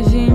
[0.00, 0.31] Gente!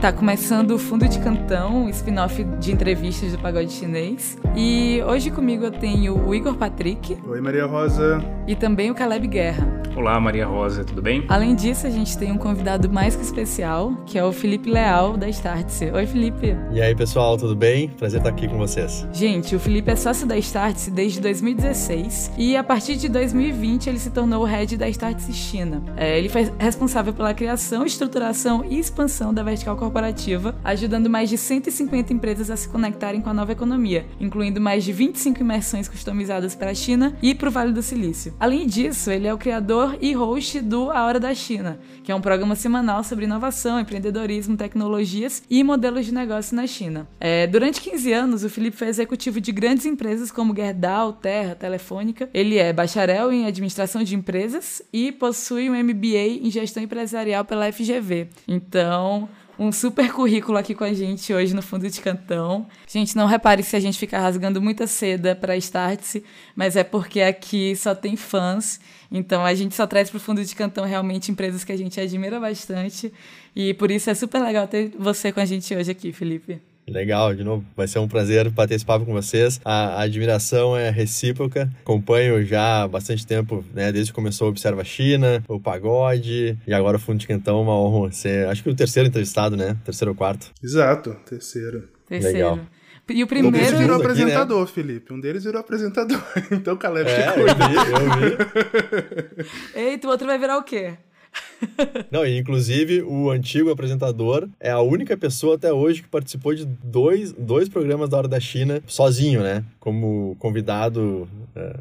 [0.00, 4.36] Tá começando o Fundo de Cantão, spin-off de entrevistas do Pagode Chinês.
[4.54, 7.16] E hoje comigo eu tenho o Igor Patrick.
[7.26, 8.22] Oi, Maria Rosa.
[8.46, 9.84] E também o Caleb Guerra.
[9.96, 11.24] Olá, Maria Rosa, tudo bem?
[11.28, 15.16] Além disso, a gente tem um convidado mais que especial, que é o Felipe Leal,
[15.16, 15.88] da Startse.
[15.92, 16.56] Oi, Felipe.
[16.72, 17.88] E aí, pessoal, tudo bem?
[17.90, 19.06] Prazer estar aqui com vocês.
[19.12, 24.00] Gente, o Felipe é sócio da Startse desde 2016 e a partir de 2020 ele
[24.00, 25.80] se tornou o head da Startse China.
[25.96, 31.38] É, ele foi responsável pela criação, estruturação e expansão da vertical corporativa, ajudando mais de
[31.38, 36.54] 150 empresas a se conectarem com a nova economia, incluindo mais de 25 imersões customizadas
[36.54, 38.34] para a China e para o Vale do Silício.
[38.38, 42.12] Além disso, ele é o criador criador e host do A Hora da China, que
[42.12, 47.08] é um programa semanal sobre inovação, empreendedorismo, tecnologias e modelos de negócio na China.
[47.20, 52.28] É, durante 15 anos, o Felipe foi executivo de grandes empresas como Gerdau, Terra, Telefônica.
[52.34, 57.70] Ele é bacharel em administração de empresas e possui um MBA em gestão empresarial pela
[57.72, 58.28] FGV.
[58.46, 62.66] Então, um super currículo aqui com a gente hoje no Fundo de Cantão.
[62.86, 66.24] Gente, não repare se a gente fica rasgando muita seda para Startse,
[66.56, 68.80] mas é porque aqui só tem fãs.
[69.10, 72.00] Então a gente só traz para o Fundo de Cantão realmente empresas que a gente
[72.00, 73.12] admira bastante.
[73.54, 76.73] E por isso é super legal ter você com a gente hoje aqui, Felipe.
[76.86, 79.60] Legal, de novo, vai ser um prazer bater esse papo com vocês.
[79.64, 81.70] A, a, admiração é recíproca.
[81.80, 83.90] Acompanho já há bastante tempo, né?
[83.90, 87.74] Desde que começou o Observa China, o Pagode e agora o Fundo de Cantão, uma
[87.74, 89.76] honra ser, acho que o terceiro entrevistado, né?
[89.84, 90.52] Terceiro ou quarto.
[90.62, 91.88] Exato, terceiro.
[92.06, 92.36] Terceiro.
[92.36, 92.60] Legal.
[93.08, 93.48] E o primeiro.
[93.48, 94.74] Um deles virou apresentador, aqui, né?
[94.74, 95.12] Felipe.
[95.12, 96.22] Um deles virou apresentador.
[96.50, 97.50] Então, Caleb, é, te cuida.
[97.50, 99.80] Eu vi, eu vi.
[99.90, 100.94] Eita, o outro vai virar o quê?
[102.10, 106.64] Não, e inclusive o antigo apresentador é a única pessoa até hoje que participou de
[106.64, 109.64] dois, dois programas da Hora da China sozinho, né?
[109.80, 111.28] Como convidado.
[111.56, 111.76] É,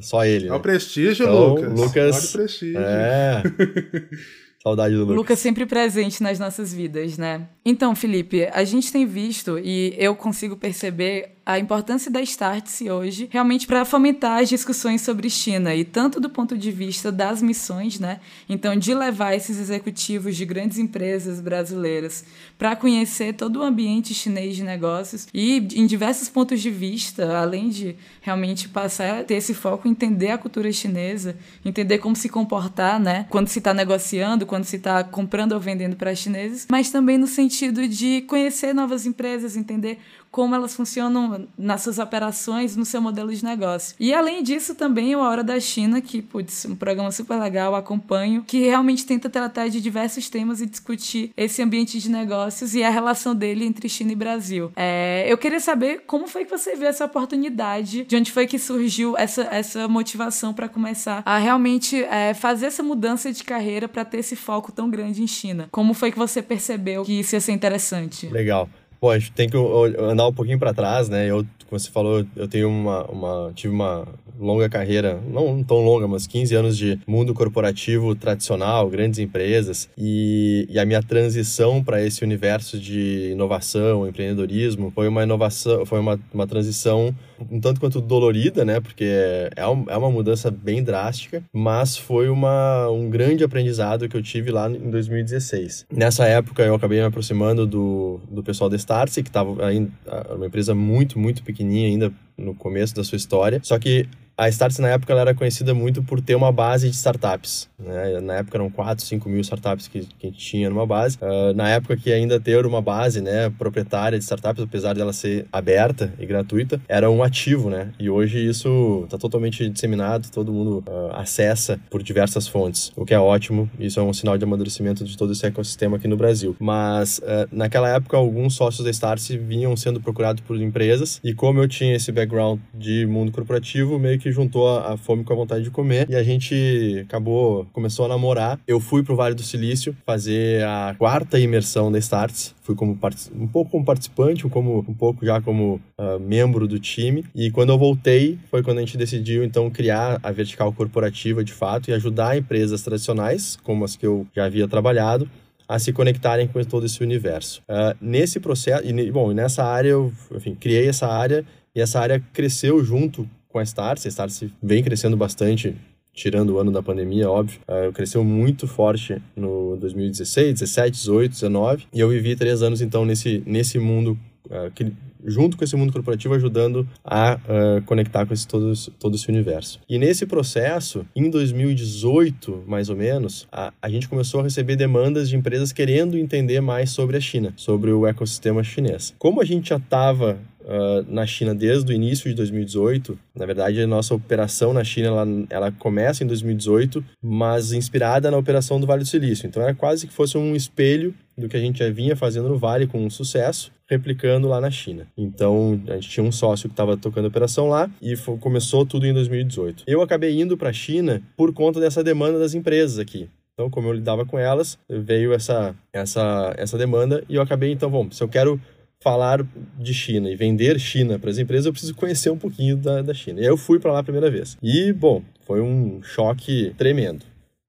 [0.00, 0.44] só ele.
[0.44, 0.56] Olha né?
[0.56, 1.80] o prestígio, então, Lucas.
[1.80, 2.16] Lucas.
[2.16, 2.78] Olha o prestígio.
[2.78, 3.42] É.
[4.62, 5.16] Saudade do Lucas.
[5.16, 7.48] Lucas sempre presente nas nossas vidas, né?
[7.64, 13.28] Então, Felipe, a gente tem visto e eu consigo perceber a importância da Startse hoje
[13.30, 17.98] realmente para fomentar as discussões sobre China e tanto do ponto de vista das missões,
[18.00, 18.20] né?
[18.48, 22.24] Então, de levar esses executivos de grandes empresas brasileiras
[22.56, 27.68] para conhecer todo o ambiente chinês de negócios e em diversos pontos de vista, além
[27.68, 32.98] de realmente passar a ter esse foco, entender a cultura chinesa, entender como se comportar,
[32.98, 33.26] né?
[33.28, 37.26] Quando se está negociando, quando se está comprando ou vendendo para chineses, mas também no
[37.26, 39.98] sentido de conhecer novas empresas, entender
[40.34, 43.94] como elas funcionam nas suas operações, no seu modelo de negócio.
[44.00, 47.72] E além disso, também o A Hora da China, que, putz, um programa super legal,
[47.76, 52.82] acompanho, que realmente tenta tratar de diversos temas e discutir esse ambiente de negócios e
[52.82, 54.72] a relação dele entre China e Brasil.
[54.74, 58.58] É, eu queria saber como foi que você viu essa oportunidade, de onde foi que
[58.58, 64.04] surgiu essa, essa motivação para começar a realmente é, fazer essa mudança de carreira para
[64.04, 65.68] ter esse foco tão grande em China.
[65.70, 68.26] Como foi que você percebeu que isso ia ser interessante?
[68.26, 68.68] Legal.
[69.04, 69.56] Pô, a gente tem que
[69.98, 71.30] andar um pouquinho para trás, né?
[71.30, 74.08] Eu, como você falou, eu tenho uma, uma tive uma
[74.40, 80.66] longa carreira, não tão longa, mas 15 anos de mundo corporativo tradicional, grandes empresas, e,
[80.70, 86.18] e a minha transição para esse universo de inovação, empreendedorismo, foi uma inovação, foi uma,
[86.32, 87.14] uma transição
[87.50, 88.80] um tanto quanto dolorida, né?
[88.80, 94.16] Porque é, é, é uma mudança bem drástica, mas foi uma, um grande aprendizado que
[94.16, 95.86] eu tive lá em 2016.
[95.92, 99.90] Nessa época eu acabei me aproximando do, do pessoal da Startse, que estava ainda
[100.34, 103.60] uma empresa muito, muito pequenininha ainda no começo da sua história.
[103.62, 104.06] Só que
[104.36, 107.68] a Startse na época ela era conhecida muito por ter uma base de startups.
[107.78, 108.20] Né?
[108.20, 111.18] Na época eram 4, 5 mil startups que, que a gente tinha numa base.
[111.22, 115.46] Uh, na época que ainda ter uma base né, proprietária de startups, apesar dela ser
[115.52, 117.70] aberta e gratuita, era um ativo.
[117.70, 117.92] Né?
[117.98, 123.14] E hoje isso está totalmente disseminado, todo mundo uh, acessa por diversas fontes, o que
[123.14, 123.70] é ótimo.
[123.78, 126.56] Isso é um sinal de amadurecimento de todo esse ecossistema aqui no Brasil.
[126.58, 131.60] Mas uh, naquela época, alguns sócios da Startse vinham sendo procurados por empresas e como
[131.60, 135.36] eu tinha esse background de mundo corporativo, meio que que juntou a, fome com a
[135.36, 138.58] vontade de comer e a gente acabou, começou a namorar.
[138.66, 142.54] Eu fui pro Vale do Silício fazer a quarta imersão da Starts.
[142.62, 142.98] Fui como
[143.34, 147.22] um pouco como participante, como, um pouco já como uh, membro do time.
[147.34, 151.52] E quando eu voltei, foi quando a gente decidiu então criar a vertical corporativa de
[151.52, 155.28] fato e ajudar empresas tradicionais, como as que eu já havia trabalhado,
[155.68, 157.62] a se conectarem com todo esse universo.
[157.68, 161.44] Uh, nesse processo, e, bom, nessa área eu, enfim, criei essa área
[161.74, 164.08] e essa área cresceu junto com a Startse.
[164.08, 165.76] A Startse vem crescendo bastante,
[166.12, 167.60] tirando o ano da pandemia, óbvio.
[167.68, 171.86] Uh, cresceu muito forte no 2016, 17, 18, 19.
[171.92, 174.92] E eu vivi três anos, então, nesse, nesse mundo uh, que
[175.24, 179.80] junto com esse mundo corporativo, ajudando a uh, conectar com esse, todo, todo esse universo.
[179.88, 185.30] E nesse processo, em 2018, mais ou menos, a, a gente começou a receber demandas
[185.30, 189.14] de empresas querendo entender mais sobre a China, sobre o ecossistema chinês.
[189.18, 193.18] Como a gente já estava Uh, na China desde o início de 2018.
[193.34, 198.38] Na verdade, a nossa operação na China ela, ela começa em 2018, mas inspirada na
[198.38, 199.46] operação do Vale do Silício.
[199.46, 202.56] Então, era quase que fosse um espelho do que a gente já vinha fazendo no
[202.56, 205.06] Vale com sucesso, replicando lá na China.
[205.16, 209.06] Então, a gente tinha um sócio que estava tocando operação lá e foi, começou tudo
[209.06, 209.84] em 2018.
[209.86, 213.28] Eu acabei indo para a China por conta dessa demanda das empresas aqui.
[213.54, 217.88] Então, como eu lidava com elas, veio essa, essa, essa demanda e eu acabei, então,
[217.88, 218.60] bom, se eu quero
[219.00, 219.46] falar
[219.78, 223.12] de China e vender China para as empresas, eu preciso conhecer um pouquinho da, da
[223.12, 223.40] China.
[223.40, 224.56] E aí eu fui para lá a primeira vez.
[224.62, 227.24] E, bom, foi um choque tremendo.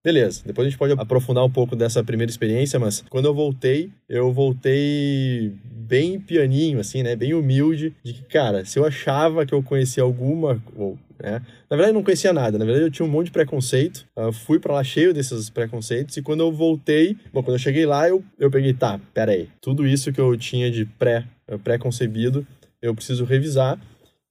[0.05, 3.89] Beleza, depois a gente pode aprofundar um pouco dessa primeira experiência, mas quando eu voltei,
[4.07, 7.15] eu voltei bem pianinho, assim, né?
[7.15, 10.61] Bem humilde, de que, cara, se eu achava que eu conhecia alguma.
[10.75, 11.41] Ou, né?
[11.67, 14.31] Na verdade, eu não conhecia nada, na verdade, eu tinha um monte de preconceito, uh,
[14.31, 18.07] fui para lá cheio desses preconceitos, e quando eu voltei, bom, quando eu cheguei lá,
[18.07, 22.45] eu, eu peguei, tá, pera aí, tudo isso que eu tinha de pré, uh, pré-concebido,
[22.79, 23.81] eu preciso revisar,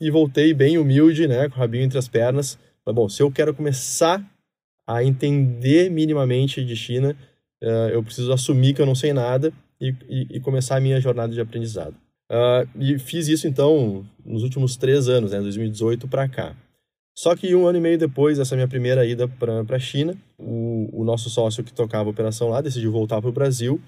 [0.00, 1.48] e voltei bem humilde, né?
[1.48, 2.56] Com o rabinho entre as pernas.
[2.86, 4.22] Mas, bom, se eu quero começar
[4.86, 7.16] a entender minimamente de China,
[7.62, 11.00] uh, eu preciso assumir que eu não sei nada e, e, e começar a minha
[11.00, 11.94] jornada de aprendizado.
[12.30, 16.56] Uh, e fiz isso, então, nos últimos três anos, né, 2018 para cá.
[17.16, 20.88] Só que um ano e meio depois dessa minha primeira ida para a China, o,
[20.92, 23.80] o, nosso sócio que tocava a operação lá decidiu voltar para o Brasil.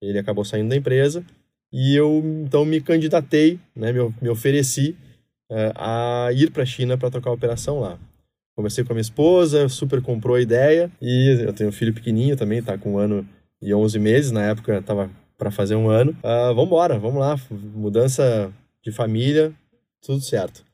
[0.00, 1.24] Ele acabou saindo da empresa
[1.72, 4.96] e eu então me candidatei, né, me, me ofereci
[5.50, 7.98] uh, a ir para a China para tocar a operação lá.
[8.58, 10.90] Conversei com a minha esposa, super comprou a ideia.
[11.00, 13.24] E eu tenho um filho pequenininho também, tá com um ano
[13.62, 14.32] e 11 meses.
[14.32, 16.10] Na época tava para fazer um ano.
[16.10, 17.36] Uh, vamos embora, vamos lá.
[17.52, 18.52] Mudança
[18.82, 19.52] de família,
[20.04, 20.64] tudo certo.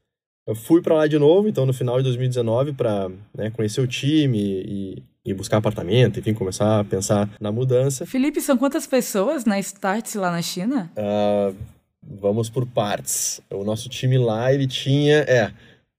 [0.46, 3.86] Eu fui para lá de novo, então no final de 2019, para né, conhecer o
[3.86, 8.06] time e, e, buscar apartamento, enfim, começar a pensar na mudança.
[8.06, 10.90] Felipe, são quantas pessoas na Starts lá na China?
[10.96, 11.54] Uh,
[12.02, 13.42] vamos por partes.
[13.50, 15.16] O nosso time lá, ele tinha.
[15.28, 15.52] É,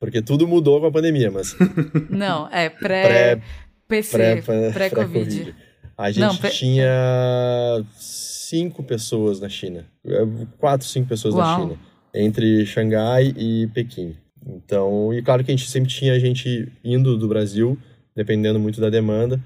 [0.06, 1.56] porque tudo mudou com a pandemia, mas.
[2.10, 3.42] Não, é pré.
[3.88, 4.44] PC,
[4.74, 5.44] pré-Covid.
[5.44, 5.66] Pré
[5.98, 9.86] a gente Não, tinha cinco pessoas na China.
[10.60, 11.44] Quatro, cinco pessoas Uau.
[11.44, 11.80] na China.
[12.14, 14.16] Entre Xangai e Pequim.
[14.46, 17.78] Então, e claro que a gente sempre tinha gente indo do Brasil,
[18.16, 19.42] dependendo muito da demanda,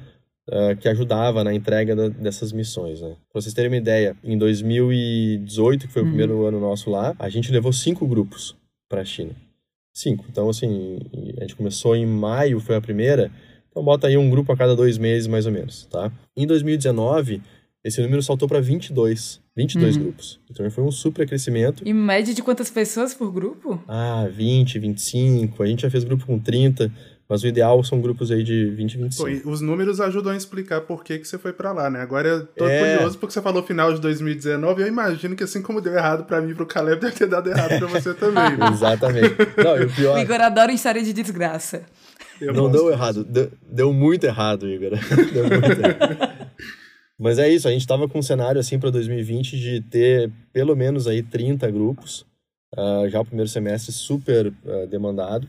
[0.50, 3.16] uh, que ajudava na entrega da, dessas missões, né?
[3.32, 6.12] Pra vocês terem uma ideia, em 2018, que foi o uhum.
[6.12, 8.56] primeiro ano nosso lá, a gente levou cinco grupos
[8.90, 9.32] para a China.
[9.94, 10.26] Cinco.
[10.30, 11.00] Então, assim,
[11.38, 13.32] a gente começou em maio, foi a primeira.
[13.70, 16.12] Então, bota aí um grupo a cada dois meses, mais ou menos, tá?
[16.36, 17.42] Em 2019,
[17.84, 19.42] esse número saltou para 22.
[19.56, 20.04] 22 uhum.
[20.04, 20.40] grupos.
[20.50, 21.84] Então, foi um super crescimento.
[21.86, 23.82] E média de quantas pessoas por grupo?
[23.88, 25.64] Ah, 20, 25.
[25.64, 26.92] A gente já fez grupo com 30.
[27.30, 29.44] Mas o ideal são grupos aí de 20 e 25.
[29.44, 32.02] Pô, os números ajudam a explicar por que, que você foi para lá, né?
[32.02, 32.96] Agora eu tô é...
[32.96, 36.42] curioso porque você falou final de 2019 eu imagino que assim como deu errado para
[36.42, 38.58] mim e pro Caleb, deve ter dado errado para você também.
[38.58, 38.70] Né?
[38.74, 39.36] Exatamente.
[39.64, 40.18] Não, e o pior...
[40.18, 41.84] O Igor adora história de desgraça.
[42.42, 44.92] Eu não deu errado, deu, deu, muito errado, Igor.
[45.32, 46.50] deu muito errado.
[47.20, 50.76] Mas é isso, a gente tava com um cenário assim para 2020 de ter pelo
[50.76, 52.26] menos aí 30 grupos.
[52.74, 55.48] Uh, já o primeiro semestre super uh, demandado.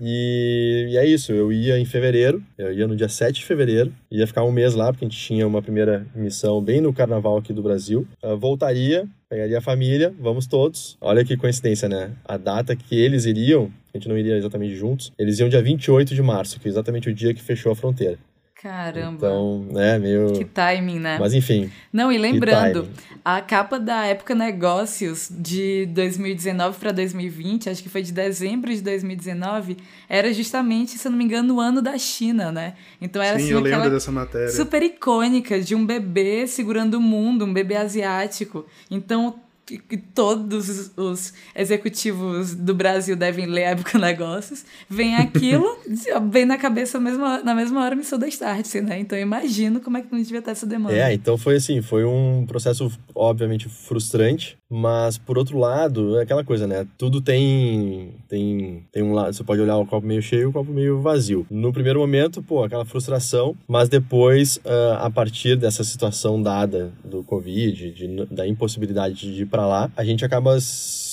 [0.00, 3.92] E, e, é isso, eu ia em fevereiro, eu ia no dia 7 de fevereiro,
[4.10, 7.36] ia ficar um mês lá, porque a gente tinha uma primeira missão bem no carnaval
[7.36, 8.06] aqui do Brasil.
[8.22, 10.96] Uh, voltaria, pegaria a família, vamos todos.
[11.00, 12.12] Olha que coincidência, né?
[12.24, 16.14] A data que eles iriam, a gente não iria exatamente juntos, eles iam dia 28
[16.14, 18.18] de março, que é exatamente o dia que fechou a fronteira.
[18.62, 19.26] Caramba.
[19.26, 20.34] Então, né, meio.
[20.34, 21.16] Que timing, né?
[21.18, 21.70] Mas enfim.
[21.90, 22.90] Não, e lembrando,
[23.24, 28.82] a capa da época Negócios de 2019 para 2020, acho que foi de dezembro de
[28.82, 32.74] 2019, era justamente, se eu não me engano, o ano da China, né?
[33.00, 34.50] Então era Sim, assim, eu lembro dessa matéria.
[34.50, 38.66] super icônica de um bebê segurando o mundo, um bebê asiático.
[38.90, 39.40] Então,
[39.78, 45.78] que todos os executivos do Brasil devem ler a época negócios, vem aquilo,
[46.30, 49.00] vem na cabeça mesma, na mesma hora me sou da Start, né?
[49.00, 50.96] Então eu imagino como é que não devia estar essa demanda.
[50.96, 56.44] É, então foi assim, foi um processo obviamente frustrante, mas por outro lado, é aquela
[56.44, 56.86] coisa, né?
[56.96, 60.52] Tudo tem tem tem um lado, você pode olhar o copo meio cheio e o
[60.52, 61.44] copo meio vazio.
[61.50, 67.24] No primeiro momento, pô, aquela frustração, mas depois uh, a partir dessa situação dada do
[67.24, 70.56] Covid, de, da impossibilidade de ir para lá, a gente acaba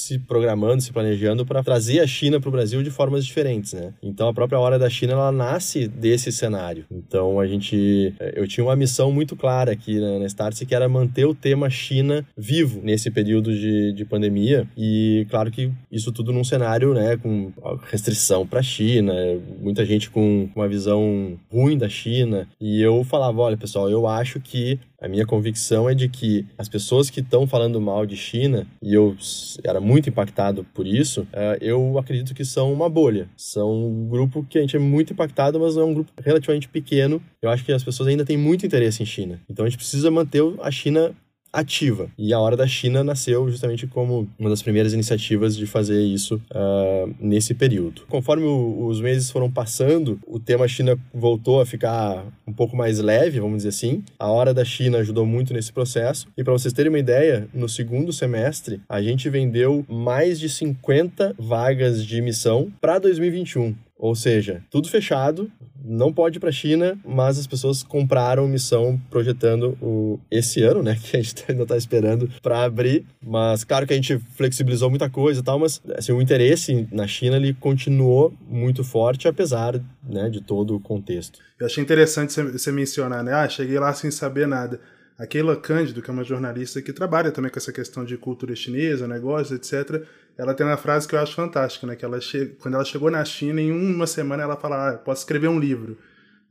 [0.08, 3.94] se programando, se planejando para trazer a China para o Brasil de formas diferentes, né?
[4.02, 6.86] Então a própria Hora da China ela nasce desse cenário.
[6.90, 10.88] Então a gente, eu tinha uma missão muito clara aqui né, na Startse que era
[10.88, 16.32] manter o tema China vivo nesse período de, de pandemia e claro que isso tudo
[16.32, 17.52] num cenário, né, com
[17.90, 19.14] restrição para a China,
[19.60, 24.40] muita gente com uma visão ruim da China e eu falava, olha pessoal, eu acho
[24.40, 28.66] que a minha convicção é de que as pessoas que estão falando mal de China,
[28.82, 29.16] e eu
[29.63, 33.30] era muito impactado por isso, é, eu acredito que são uma bolha.
[33.36, 37.22] São um grupo que a gente é muito impactado, mas é um grupo relativamente pequeno.
[37.42, 39.39] Eu acho que as pessoas ainda têm muito interesse em China.
[39.50, 41.13] Então a gente precisa manter a China
[41.58, 42.08] ativa.
[42.18, 46.36] E a Hora da China nasceu justamente como uma das primeiras iniciativas de fazer isso
[46.52, 48.04] uh, nesse período.
[48.08, 53.00] Conforme o, os meses foram passando, o tema China voltou a ficar um pouco mais
[53.00, 54.04] leve, vamos dizer assim.
[54.20, 56.28] A Hora da China ajudou muito nesse processo.
[56.38, 61.34] E para vocês terem uma ideia, no segundo semestre, a gente vendeu mais de 50
[61.40, 63.76] vagas de missão para 2021.
[63.98, 65.51] Ou seja, tudo fechado,
[65.84, 70.84] não pode ir para a China, mas as pessoas compraram missão projetando o, esse ano,
[70.84, 73.06] né, que a gente ainda está esperando para abrir.
[73.25, 77.08] Mas claro que a gente flexibilizou muita coisa e tal, mas assim, o interesse na
[77.08, 81.39] China ele continuou muito forte, apesar né, de todo o contexto.
[81.60, 83.34] Eu achei interessante você mencionar, né?
[83.34, 84.80] Ah, cheguei lá sem saber nada.
[85.18, 88.56] A Keila Cândido, que é uma jornalista que trabalha também com essa questão de cultura
[88.56, 90.04] chinesa, negócios, etc.,
[90.38, 91.96] ela tem uma frase que eu acho fantástica, né?
[91.96, 92.56] Que ela che...
[92.60, 95.98] quando ela chegou na China, em uma semana ela fala, ah, posso escrever um livro.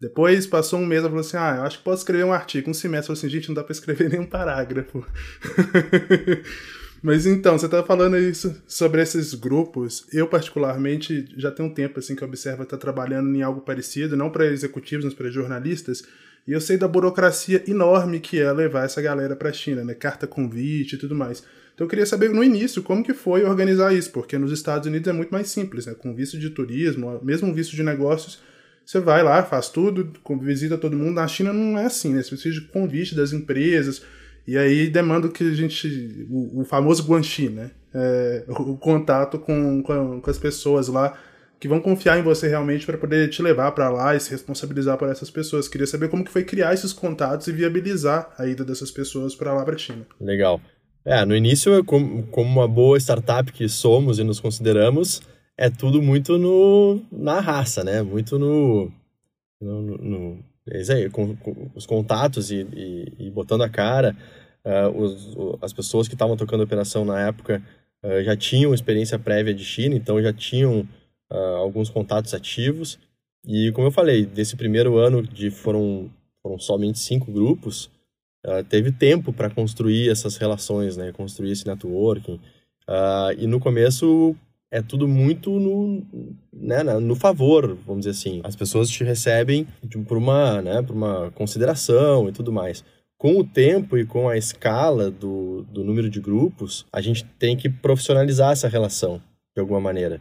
[0.00, 2.68] Depois passou um mês, ela falou assim, ah, eu acho que posso escrever um artigo.
[2.68, 5.06] Um semestre, falou assim, gente, não dá para escrever nem um parágrafo.
[7.00, 10.04] Mas então, você estava falando isso sobre esses grupos.
[10.12, 13.60] Eu, particularmente, já tem um tempo assim que eu observo estar tá trabalhando em algo
[13.60, 16.02] parecido, não para executivos, mas para jornalistas.
[16.46, 19.94] E eu sei da burocracia enorme que é levar essa galera para a China, né?
[19.94, 21.42] Carta convite e tudo mais.
[21.74, 25.08] Então eu queria saber no início como que foi organizar isso, porque nos Estados Unidos
[25.08, 25.94] é muito mais simples, né?
[25.94, 28.40] Com visto de turismo, mesmo visto de negócios,
[28.84, 31.16] você vai lá, faz tudo, visita todo mundo.
[31.16, 32.22] Na China não é assim, né?
[32.22, 34.02] Você precisa de convite das empresas,
[34.46, 36.26] e aí demanda que a gente.
[36.30, 37.72] o, o famoso guanxi, né?
[37.92, 41.18] É, o contato com, com, com as pessoas lá
[41.58, 44.98] que vão confiar em você realmente para poder te levar para lá e se responsabilizar
[44.98, 45.68] por essas pessoas.
[45.68, 49.54] Queria saber como que foi criar esses contatos e viabilizar a ida dessas pessoas para
[49.54, 50.06] lá para a China.
[50.20, 50.60] Legal.
[51.04, 55.22] É, no início, como, uma boa startup que somos e nos consideramos,
[55.56, 58.02] é tudo muito no, na raça, né?
[58.02, 58.92] Muito no.
[59.60, 64.16] no, no é aí, com, com os contatos e, e, e, botando a cara.
[64.64, 67.62] Uh, os, as pessoas que estavam tocando operação na época
[68.02, 70.86] uh, já tinham experiência prévia de China, então já tinham
[71.30, 72.98] uh, alguns contatos ativos.
[73.44, 76.10] E como eu falei, desse primeiro ano de foram,
[76.42, 77.90] foram somente cinco grupos,
[78.44, 81.12] uh, teve tempo para construir essas relações, né?
[81.12, 82.40] Construir esse networking.
[82.88, 84.36] Uh, e no começo
[84.70, 86.04] é tudo muito no,
[86.52, 88.40] né, no favor, vamos dizer assim.
[88.44, 89.66] As pessoas te recebem
[90.06, 92.84] por uma, né, por uma consideração e tudo mais.
[93.16, 97.56] Com o tempo e com a escala do, do número de grupos, a gente tem
[97.56, 99.22] que profissionalizar essa relação
[99.54, 100.20] de alguma maneira.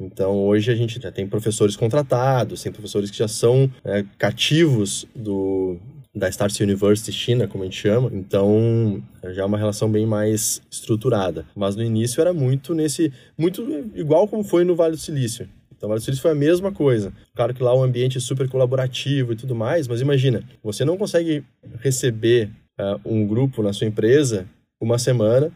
[0.00, 5.06] Então, hoje a gente já tem professores contratados, tem professores que já são é, cativos
[5.14, 5.76] do,
[6.14, 8.08] da Stars University China, como a gente chama.
[8.12, 9.02] Então,
[9.32, 11.44] já é uma relação bem mais estruturada.
[11.54, 13.62] Mas no início era muito nesse, muito
[13.92, 15.48] igual como foi no Vale do Silício.
[15.76, 17.12] Então, o Vale do Silício foi a mesma coisa.
[17.34, 20.96] Claro que lá o ambiente é super colaborativo e tudo mais, mas imagina, você não
[20.96, 21.42] consegue
[21.80, 24.46] receber uh, um grupo na sua empresa
[24.80, 25.50] uma semana,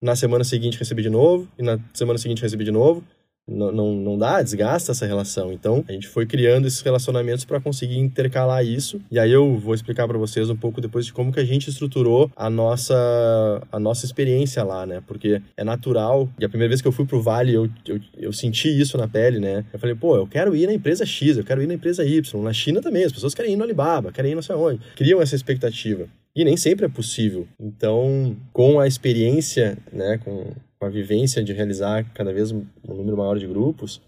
[0.00, 3.02] na semana seguinte receber de novo, e na semana seguinte receber de novo,
[3.48, 5.52] não, não, dá, desgasta essa relação.
[5.52, 9.00] Então, a gente foi criando esses relacionamentos para conseguir intercalar isso.
[9.10, 11.70] E aí eu vou explicar para vocês um pouco depois de como que a gente
[11.70, 15.02] estruturou a nossa, a nossa experiência lá, né?
[15.06, 16.28] Porque é natural.
[16.38, 19.08] E a primeira vez que eu fui pro Vale, eu, eu, eu senti isso na
[19.08, 19.64] pele, né?
[19.72, 22.42] Eu falei, pô, eu quero ir na empresa X, eu quero ir na empresa Y.
[22.42, 24.80] Na China também, as pessoas querem ir no Alibaba, querem ir não sei onde.
[24.94, 26.06] Criam essa expectativa.
[26.34, 27.48] E nem sempre é possível.
[27.58, 33.16] Então, com a experiência, né, com, com a vivência de realizar cada vez um número
[33.16, 34.00] maior de grupos,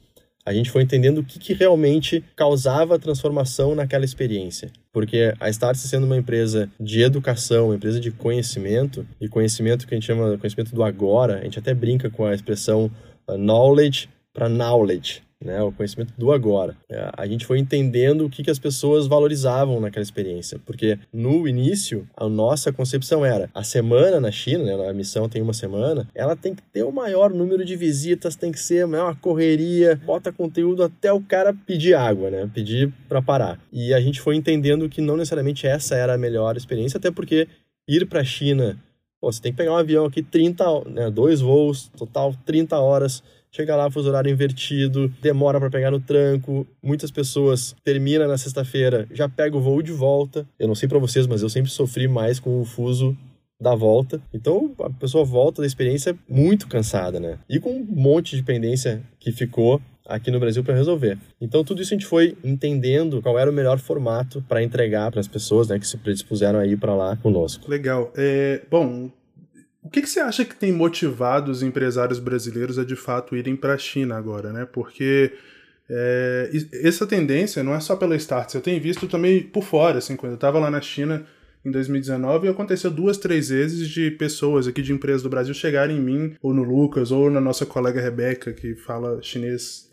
[0.45, 4.71] a gente foi entendendo o que, que realmente causava transformação naquela experiência.
[4.93, 9.95] Porque a Startse sendo uma empresa de educação, uma empresa de conhecimento, e conhecimento que
[9.95, 12.91] a gente chama conhecimento do agora, a gente até brinca com a expressão
[13.29, 16.77] uh, knowledge para knowledge né, o conhecimento do agora.
[16.89, 21.49] É, a gente foi entendendo o que, que as pessoas valorizavam naquela experiência, porque no
[21.49, 26.07] início a nossa concepção era a semana na China, né, a missão tem uma semana,
[26.15, 30.33] ela tem que ter o maior número de visitas, tem que ser uma correria, bota
[30.33, 33.59] conteúdo até o cara pedir água, né, pedir para parar.
[33.73, 37.49] E a gente foi entendendo que não necessariamente essa era a melhor experiência, até porque
[37.89, 38.79] ir para a China
[39.21, 43.23] Pô, você tem que pegar um avião aqui 30, né, dois voos, total 30 horas,
[43.51, 46.67] chega lá, fuso horário invertido, demora para pegar no tranco.
[46.83, 50.47] Muitas pessoas termina na sexta-feira, já pega o voo de volta.
[50.59, 53.17] Eu não sei para vocês, mas eu sempre sofri mais com o fuso
[53.61, 54.21] da volta.
[54.33, 57.39] Então a pessoa volta da experiência muito cansada, né?
[57.49, 61.19] E com um monte de pendência que ficou aqui no Brasil para resolver.
[61.41, 65.21] Então tudo isso a gente foi entendendo qual era o melhor formato para entregar para
[65.21, 67.71] as pessoas, né, que se predispuseram aí para lá conosco.
[67.71, 68.13] Legal.
[68.17, 69.11] É, bom,
[69.83, 73.57] o que, que, você acha que tem motivado os empresários brasileiros a de fato irem
[73.57, 74.67] para a China agora, né?
[74.71, 75.33] Porque
[75.89, 76.51] é,
[76.85, 80.33] essa tendência não é só pela Starts, eu tenho visto também por fora, assim, quando
[80.33, 81.27] eu estava lá na China
[81.65, 85.97] em 2019 e aconteceu duas, três vezes de pessoas aqui de empresas do Brasil chegarem
[85.97, 89.89] em mim, ou no Lucas, ou na nossa colega Rebeca, que fala chinês,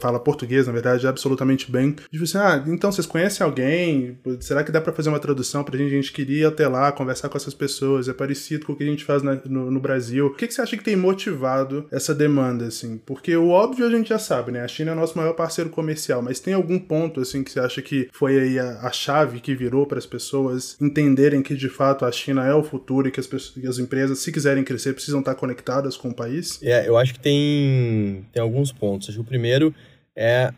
[0.00, 1.96] fala português, na verdade, absolutamente bem.
[2.12, 4.18] E tipo assim, ah, então vocês conhecem alguém?
[4.40, 5.92] Será que dá para fazer uma tradução pra gente?
[5.92, 8.86] A gente queria até lá, conversar com essas pessoas, é parecido com o que a
[8.86, 10.26] gente faz na, no, no, Brasil.
[10.26, 13.00] O que, que você acha que tem motivado essa demanda, assim?
[13.04, 14.62] Porque o óbvio a gente já sabe, né?
[14.62, 17.60] A China é o nosso maior parceiro comercial, mas tem algum ponto, assim, que você
[17.60, 21.54] acha que foi aí a, a chave que virou para as pessoas entenderem entenderem que
[21.54, 24.32] de fato a China é o futuro e que as, pessoas, que as empresas, se
[24.32, 26.62] quiserem crescer, precisam estar conectadas com o país?
[26.62, 29.08] É, eu acho que tem, tem alguns pontos.
[29.08, 29.74] Acho que o primeiro
[30.16, 30.52] é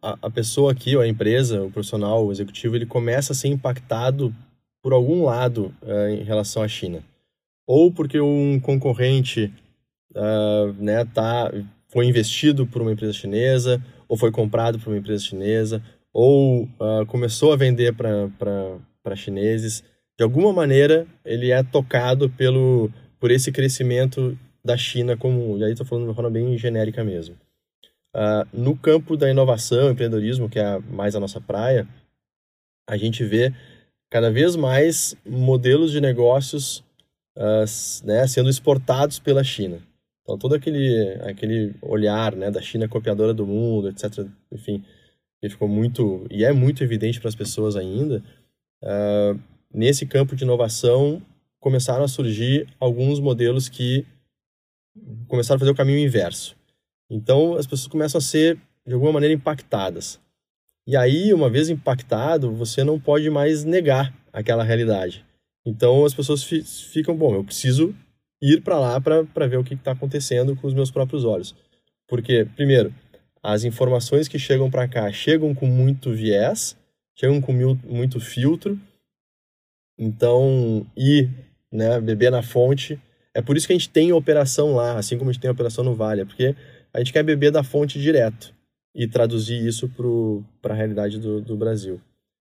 [0.00, 4.34] a, a pessoa aqui, a empresa, o profissional, o executivo, ele começa a ser impactado
[4.82, 7.02] por algum lado uh, em relação à China.
[7.66, 9.52] Ou porque um concorrente
[10.14, 11.52] uh, né, tá,
[11.88, 17.06] foi investido por uma empresa chinesa, ou foi comprado por uma empresa chinesa, ou uh,
[17.06, 19.82] começou a vender para para chineses.
[20.18, 25.72] De alguma maneira, ele é tocado pelo por esse crescimento da China como, e aí
[25.72, 27.36] estou falando de uma forma bem genérica mesmo.
[28.14, 31.88] Uh, no campo da inovação, empreendedorismo, que é mais a nossa praia,
[32.88, 33.54] a gente vê
[34.10, 36.84] cada vez mais modelos de negócios
[37.38, 37.64] uh,
[38.04, 39.80] né, sendo exportados pela China.
[40.22, 44.84] Então, todo aquele, aquele olhar né, da China copiadora do mundo, etc., enfim,
[45.40, 48.22] que ficou muito, e é muito evidente para as pessoas ainda,
[48.82, 49.38] uh,
[49.72, 51.22] nesse campo de inovação
[51.60, 54.04] começaram a surgir alguns modelos que
[55.28, 56.56] começaram a fazer o caminho inverso.
[57.10, 60.20] Então as pessoas começam a ser de alguma maneira impactadas.
[60.86, 65.24] E aí, uma vez impactado, você não pode mais negar aquela realidade.
[65.64, 67.94] Então as pessoas fi ficam, bom, eu preciso
[68.40, 71.54] ir para lá para ver o que está acontecendo com os meus próprios olhos.
[72.08, 72.92] Porque, primeiro,
[73.40, 76.76] as informações que chegam para cá chegam com muito viés,
[77.14, 78.78] chegam com muito filtro.
[79.98, 81.30] Então, ir,
[81.70, 83.00] né, beber na fonte.
[83.34, 85.84] É por isso que a gente tem operação lá, assim como a gente tem operação
[85.84, 86.54] no Vale, é porque
[86.92, 88.54] a gente quer beber da fonte direto
[88.94, 89.90] e traduzir isso
[90.60, 92.00] para a realidade do, do Brasil.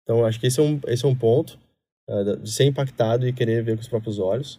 [0.04, 1.58] Então, acho que esse é um, esse é um ponto
[2.08, 4.56] uh, de ser impactado e querer ver com os próprios olhos.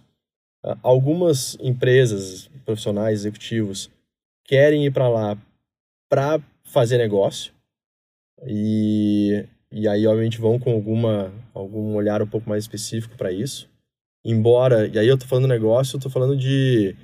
[0.65, 3.89] Uh, algumas empresas, profissionais, executivos,
[4.45, 5.39] querem ir para lá
[6.09, 7.53] para fazer negócio
[8.45, 13.69] e e aí obviamente vão com alguma algum olhar um pouco mais específico para isso.
[14.25, 16.95] Embora, e aí eu tô falando negócio, eu tô falando de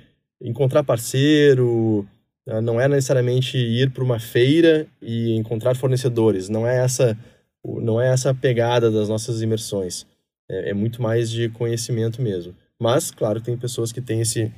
[0.41, 2.07] encontrar parceiro,
[2.45, 7.17] né, não é necessariamente ir para uma feira e encontrar fornecedores, não é essa
[7.65, 10.05] não é essa a pegada das nossas imersões.
[10.49, 12.53] É, é muito mais de conhecimento mesmo.
[12.79, 14.51] Mas, claro, tem pessoas que têm esse,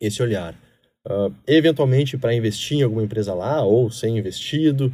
[0.00, 0.54] esse olhar.
[1.06, 4.92] Uh, eventualmente, para investir em alguma empresa lá, ou ser investido,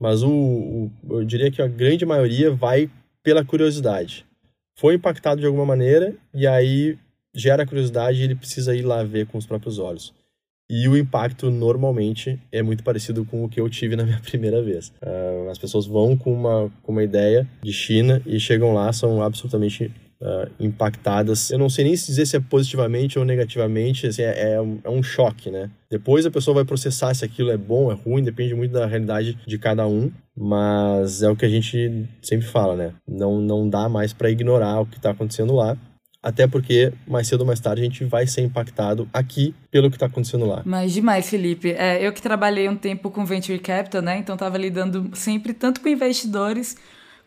[0.00, 2.90] mas o, o, eu diria que a grande maioria vai
[3.22, 4.24] pela curiosidade.
[4.76, 6.96] Foi impactado de alguma maneira e aí
[7.34, 10.14] gera curiosidade e ele precisa ir lá ver com os próprios olhos.
[10.70, 14.62] E o impacto normalmente é muito parecido com o que eu tive na minha primeira
[14.62, 14.92] vez.
[15.02, 19.22] Uh, as pessoas vão com uma, com uma ideia de China e chegam lá, são
[19.22, 21.50] absolutamente uh, impactadas.
[21.50, 24.78] Eu não sei nem se dizer se é positivamente ou negativamente, assim, é, é, um,
[24.84, 25.70] é um choque, né?
[25.90, 29.38] Depois a pessoa vai processar se aquilo é bom, é ruim, depende muito da realidade
[29.46, 32.94] de cada um, mas é o que a gente sempre fala, né?
[33.06, 35.76] Não, não dá mais para ignorar o que está acontecendo lá.
[36.20, 39.94] Até porque mais cedo ou mais tarde a gente vai ser impactado aqui pelo que
[39.94, 40.62] está acontecendo lá.
[40.66, 41.70] Mas demais, Felipe.
[41.70, 44.18] É, eu que trabalhei um tempo com Venture Capital, né?
[44.18, 46.76] Então estava lidando sempre tanto com investidores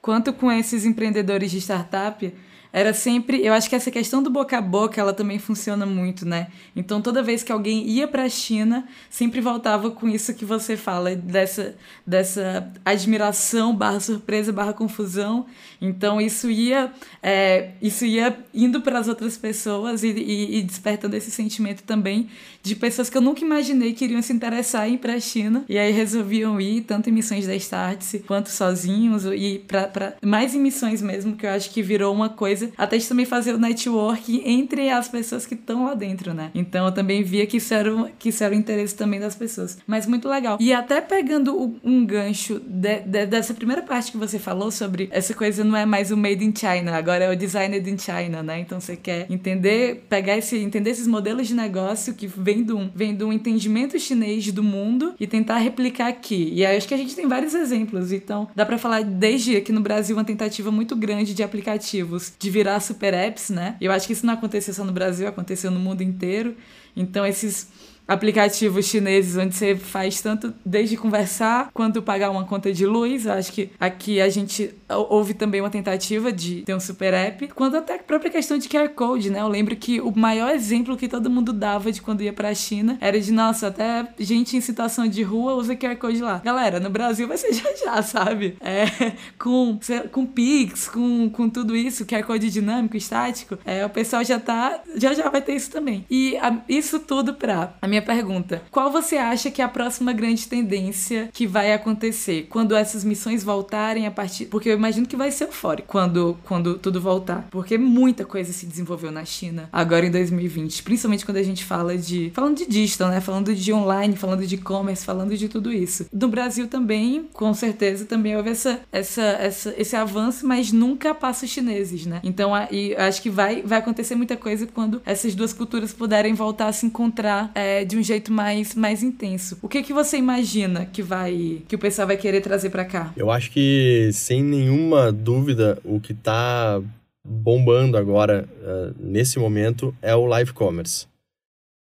[0.02, 2.34] quanto com esses empreendedores de startup
[2.74, 3.46] era sempre.
[3.46, 6.48] Eu acho que essa questão do boca a boca, ela também funciona muito, né?
[6.76, 10.78] Então, toda vez que alguém ia para a China, sempre voltava com isso que você
[10.78, 15.46] fala, dessa, dessa admiração, barra surpresa, barra confusão.
[15.82, 21.16] Então, isso ia, é, isso ia indo para as outras pessoas e, e, e, despertando
[21.16, 22.30] esse sentimento também
[22.64, 25.66] de pessoas que eu nunca imaginei que iriam se interessar em ir para a China.
[25.68, 30.54] E aí resolviam ir, tanto em missões da Startse quanto sozinhos, e para para mais
[30.56, 34.42] emissões mesmo, que eu acho que virou uma coisa, até de também fazer o network
[34.46, 36.52] entre as pessoas que estão lá dentro, né?
[36.54, 39.78] Então eu também via que isso era, que isso era o interesse também das pessoas.
[39.88, 40.58] Mas muito legal.
[40.60, 45.34] E até pegando um gancho de, de, dessa primeira parte que você falou sobre essa
[45.34, 48.60] coisa não é mais o made in China, agora é o designed in China, né?
[48.60, 52.90] Então você quer entender, pegar esse, entender esses modelos de negócio que vem de um,
[52.94, 56.52] vem de um entendimento chinês do mundo e tentar replicar aqui.
[56.54, 58.12] E aí acho que a gente tem vários exemplos.
[58.12, 62.50] Então, dá para falar desde aqui no Brasil uma tentativa muito grande de aplicativos de
[62.52, 63.78] virar super apps, né?
[63.82, 66.56] Eu acho que isso não aconteceu só no Brasil, aconteceu no mundo inteiro.
[66.96, 67.68] Então, esses
[68.12, 73.26] aplicativos chineses onde você faz tanto desde conversar quanto pagar uma conta de luz.
[73.26, 77.48] Eu acho que aqui a gente houve também uma tentativa de ter um super app,
[77.50, 79.40] quanto até a própria questão de QR Code, né?
[79.40, 82.98] Eu lembro que o maior exemplo que todo mundo dava de quando ia pra China
[83.00, 86.42] era de, nossa, até gente em situação de rua usa QR Code lá.
[86.44, 88.58] Galera, no Brasil vai ser já já, sabe?
[88.60, 89.80] É, com,
[90.12, 94.82] com Pix, com, com tudo isso, QR Code dinâmico, estático, é, o pessoal já tá,
[94.96, 96.06] já já vai ter isso também.
[96.10, 100.14] E a, isso tudo pra a minha pergunta: qual você acha que é a próxima
[100.14, 104.46] grande tendência que vai acontecer quando essas missões voltarem a partir.
[104.46, 107.48] Porque eu imagino que vai ser eufórico quando, quando tudo voltar.
[107.52, 110.84] Porque muita coisa se desenvolveu na China agora em 2020.
[110.84, 112.32] Principalmente quando a gente fala de.
[112.34, 113.22] Falando de digital, né?
[113.22, 116.06] Falando de online, falando de e-commerce, falando de tudo isso.
[116.12, 121.46] No Brasil também, com certeza, também houve essa, essa, essa, esse avanço, mas nunca passa
[121.46, 122.20] os chineses, né?
[122.24, 126.68] Então, e acho que vai, vai acontecer muita coisa quando essas duas culturas puderem voltar
[126.68, 129.58] a se encontrar é, de um jeito mais, mais intenso.
[129.62, 133.12] O que que você imagina que vai que o pessoal vai querer trazer para cá?
[133.18, 136.82] Eu acho que sem nenhuma dúvida o que tá
[137.24, 141.06] bombando agora uh, nesse momento é o live commerce.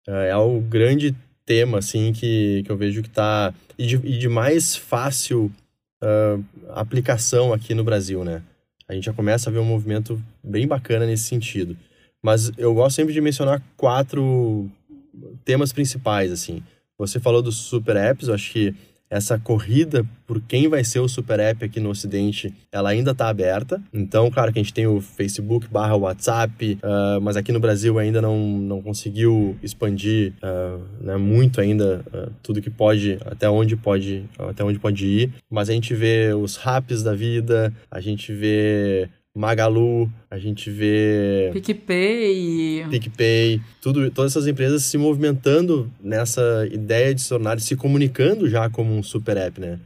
[0.08, 4.18] Uh, é o grande tema assim que, que eu vejo que tá e de, e
[4.18, 5.50] de mais fácil
[6.02, 8.42] uh, aplicação aqui no Brasil, né?
[8.88, 11.76] A gente já começa a ver um movimento bem bacana nesse sentido.
[12.22, 14.68] Mas eu gosto sempre de mencionar quatro
[15.44, 16.62] temas principais, assim.
[16.98, 18.74] Você falou dos super apps, eu acho que
[19.11, 23.28] essa corrida por quem vai ser o super app aqui no Ocidente, ela ainda está
[23.28, 23.83] aberta.
[23.92, 27.98] Então, claro que a gente tem o Facebook barra WhatsApp, uh, mas aqui no Brasil
[27.98, 33.74] ainda não, não conseguiu expandir uh, né, muito ainda uh, tudo que pode, até onde
[33.74, 35.35] pode, até onde pode ir.
[35.50, 41.50] Mas a gente vê os raps da vida, a gente vê Magalu, a gente vê
[41.52, 48.48] PicPay, PicPay, tudo, todas essas empresas se movimentando nessa ideia de se tornar, se comunicando
[48.48, 49.78] já como um super app, né?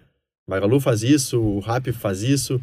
[0.49, 2.57] Magalu faz isso, o Rappi faz isso,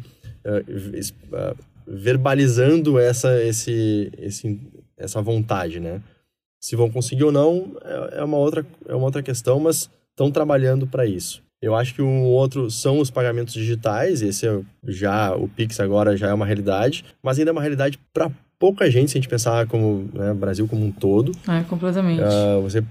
[0.44, 4.60] uh, uh, verbalizando essa, esse, esse,
[4.96, 6.02] essa vontade, né?
[6.60, 10.32] Se vão conseguir ou não é, é uma outra, é uma outra questão, mas estão
[10.32, 11.42] trabalhando para isso.
[11.62, 16.16] Eu acho que um outro são os pagamentos digitais, esse é já o Pix agora
[16.16, 19.28] já é uma realidade, mas ainda é uma realidade para pouca gente se a gente
[19.28, 21.32] pensar como né, Brasil como um todo.
[21.48, 22.20] É, completamente.
[22.20, 22.82] Uh, você,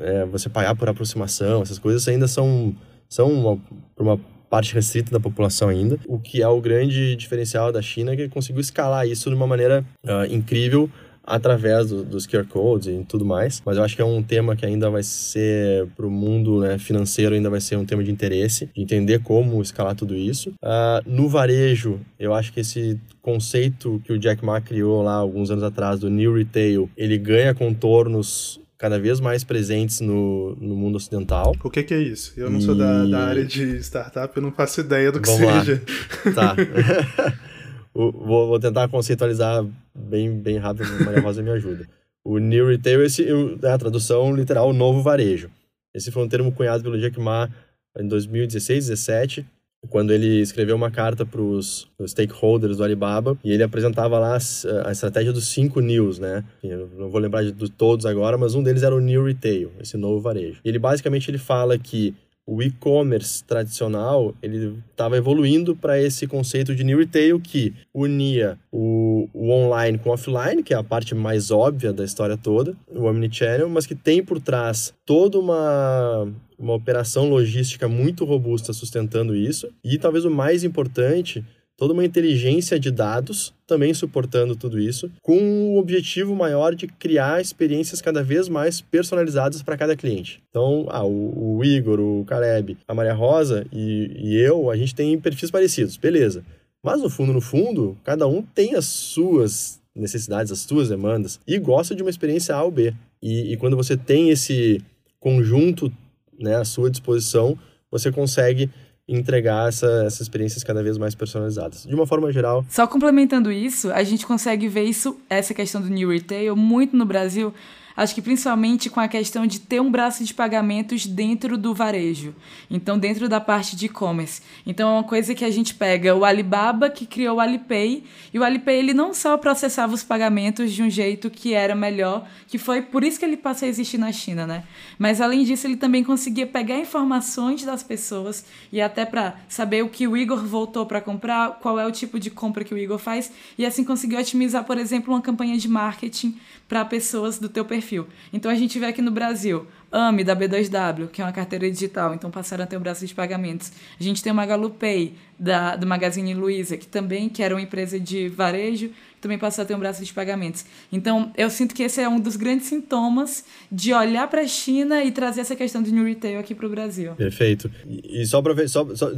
[0.00, 2.74] é, você pagar por aproximação, essas coisas ainda são,
[3.08, 3.58] são uma,
[3.98, 5.98] uma parte restrita da população ainda.
[6.06, 9.46] O que é o grande diferencial da China é que conseguiu escalar isso de uma
[9.46, 10.90] maneira uh, incrível
[11.30, 13.62] através do, dos QR codes e tudo mais.
[13.64, 16.78] Mas eu acho que é um tema que ainda vai ser para o mundo né,
[16.78, 20.50] financeiro ainda vai ser um tema de interesse, de entender como escalar tudo isso.
[20.62, 25.50] Uh, no varejo, eu acho que esse conceito que o Jack Ma criou lá alguns
[25.50, 30.96] anos atrás do New Retail, ele ganha contornos cada vez mais presentes no, no mundo
[30.96, 31.54] ocidental.
[31.62, 32.32] O que, que é isso?
[32.34, 32.62] Eu não e...
[32.62, 35.82] sou da, da área de startup, eu não faço ideia do que Vamos seja.
[36.24, 36.32] Lá.
[36.32, 36.56] Tá.
[37.94, 41.86] vou, vou tentar conceitualizar bem, bem rápido, Maria Rosa me ajuda.
[42.24, 43.26] O New Retail, esse,
[43.62, 45.50] é a tradução literal, novo varejo.
[45.94, 47.50] Esse foi um termo cunhado pelo Jack Ma
[47.98, 49.46] em 2016, 17,
[49.88, 54.36] quando ele escreveu uma carta para os stakeholders do Alibaba e ele apresentava lá
[54.84, 56.44] a estratégia dos cinco News, né?
[56.62, 59.72] Eu não vou lembrar de, de todos agora, mas um deles era o New Retail,
[59.80, 60.60] esse novo varejo.
[60.64, 62.14] E ele basicamente ele fala que
[62.50, 69.28] o e-commerce tradicional ele estava evoluindo para esse conceito de new retail que unia o,
[69.32, 73.04] o, online com o offline, que é a parte mais óbvia da história toda, o
[73.04, 76.26] omnichannel, mas que tem por trás toda uma
[76.58, 79.72] uma operação logística muito robusta sustentando isso.
[79.82, 81.42] E talvez o mais importante
[81.80, 87.40] toda uma inteligência de dados também suportando tudo isso, com o objetivo maior de criar
[87.40, 90.42] experiências cada vez mais personalizadas para cada cliente.
[90.50, 94.94] Então, ah, o, o, Igor, o Caleb, a Maria Rosa e, e eu, a gente
[94.94, 96.44] tem perfis parecidos, beleza.
[96.82, 101.58] Mas no fundo, no fundo, cada um tem as suas necessidades, as suas demandas e
[101.58, 102.92] gosta de uma experiência A ou B.
[103.22, 104.82] E, e quando você tem esse
[105.18, 105.90] conjunto
[106.38, 107.56] né, à sua disposição,
[107.90, 108.68] você consegue
[109.10, 111.84] entregar essa, essas experiências cada vez mais personalizadas.
[111.84, 112.64] De uma forma geral.
[112.68, 117.04] Só complementando isso, a gente consegue ver isso, essa questão do New Retail, muito no
[117.04, 117.52] Brasil
[118.00, 122.34] Acho que principalmente com a questão de ter um braço de pagamentos dentro do varejo.
[122.70, 124.40] Então, dentro da parte de e-commerce.
[124.64, 128.38] Então, é uma coisa que a gente pega o Alibaba, que criou o Alipay, e
[128.38, 132.56] o Alipay ele não só processava os pagamentos de um jeito que era melhor, que
[132.56, 134.64] foi por isso que ele passou a existir na China, né?
[134.98, 139.90] Mas além disso, ele também conseguia pegar informações das pessoas e até para saber o
[139.90, 142.98] que o Igor voltou para comprar, qual é o tipo de compra que o Igor
[142.98, 147.64] faz, e assim conseguir otimizar, por exemplo, uma campanha de marketing para pessoas do teu
[147.64, 147.89] perfil.
[148.32, 152.14] Então a gente vê aqui no Brasil, AME da B2W, que é uma carteira digital,
[152.14, 153.72] então passaram a ter o braço de pagamentos.
[153.98, 157.98] A gente tem o Magalupay da do Magazine Luiza, que também que era uma empresa
[157.98, 160.64] de varejo, também passou a ter um braço de pagamentos.
[160.90, 165.04] Então, eu sinto que esse é um dos grandes sintomas de olhar para a China
[165.04, 167.12] e trazer essa questão do new retail aqui para o Brasil.
[167.14, 167.70] Perfeito.
[167.86, 169.10] E, só para só, só,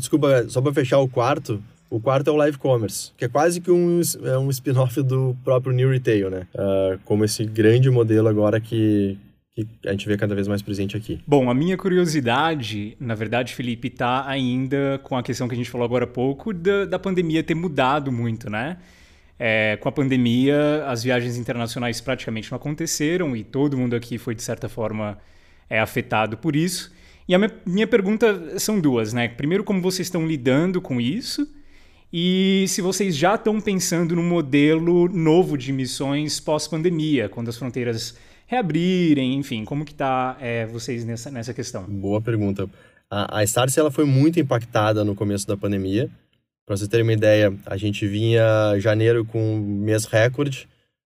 [0.48, 3.70] só para fechar o quarto, o quarto é o live commerce, que é quase que
[3.70, 6.46] um, é um spin-off do próprio New Retail, né?
[6.55, 9.18] Uh, como esse grande modelo agora que,
[9.55, 11.20] que a gente vê cada vez mais presente aqui.
[11.26, 15.68] Bom, a minha curiosidade, na verdade, Felipe, está ainda com a questão que a gente
[15.68, 18.78] falou agora há pouco da, da pandemia ter mudado muito, né?
[19.38, 24.35] É, com a pandemia, as viagens internacionais praticamente não aconteceram e todo mundo aqui foi,
[24.35, 25.18] de certa forma,
[25.68, 26.90] é, afetado por isso.
[27.28, 29.28] E a minha, minha pergunta são duas, né?
[29.28, 31.46] Primeiro, como vocês estão lidando com isso?
[32.12, 38.14] E se vocês já estão pensando no modelo novo de missões pós-pandemia, quando as fronteiras
[38.46, 41.85] reabrirem, enfim, como que está é, vocês nessa, nessa questão?
[41.85, 42.68] Boa pergunta.
[43.11, 46.11] A, a Starce ela foi muito impactada no começo da pandemia.
[46.66, 50.68] Para vocês terem uma ideia, a gente vinha janeiro com mês recorde,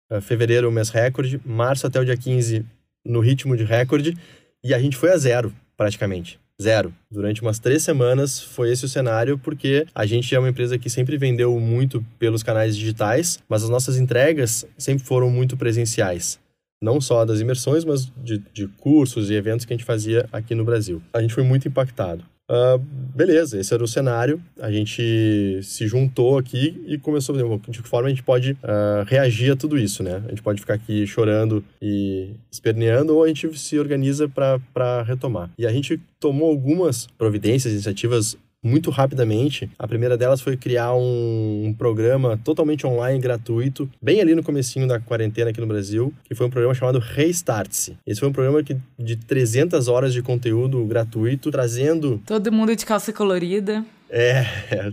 [0.08, 2.64] eh, fevereiro mês recorde, março até o dia 15
[3.04, 4.16] no ritmo de recorde,
[4.62, 6.38] e a gente foi a zero, praticamente.
[6.60, 6.94] Zero.
[7.10, 10.88] Durante umas três semanas foi esse o cenário, porque a gente é uma empresa que
[10.88, 16.38] sempre vendeu muito pelos canais digitais, mas as nossas entregas sempre foram muito presenciais.
[16.80, 20.54] Não só das imersões, mas de, de cursos e eventos que a gente fazia aqui
[20.54, 21.02] no Brasil.
[21.12, 22.24] A gente foi muito impactado.
[22.52, 22.78] Uh,
[23.14, 24.38] beleza, esse era o cenário.
[24.60, 28.52] A gente se juntou aqui e começou a ver de que forma a gente pode
[28.52, 30.22] uh, reagir a tudo isso, né?
[30.26, 35.50] A gente pode ficar aqui chorando e esperneando ou a gente se organiza para retomar.
[35.56, 39.68] E a gente tomou algumas providências, iniciativas muito rapidamente.
[39.78, 44.86] A primeira delas foi criar um, um, programa totalmente online, gratuito, bem ali no comecinho
[44.86, 47.96] da quarentena aqui no Brasil, que foi um programa chamado Restart-se.
[48.06, 52.22] Esse foi um programa que, de 300 horas de conteúdo gratuito, trazendo...
[52.24, 53.84] Todo mundo de calça colorida.
[54.08, 54.46] É.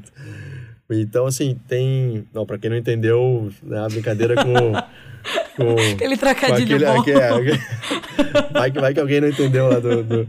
[0.92, 2.26] Então, assim, tem...
[2.34, 4.72] Não, pra quem não entendeu, né, a brincadeira com...
[5.56, 8.50] com aquele trocadilho com aquele, bom.
[8.52, 10.04] Vai, que, vai que alguém não entendeu lá do...
[10.04, 10.28] do...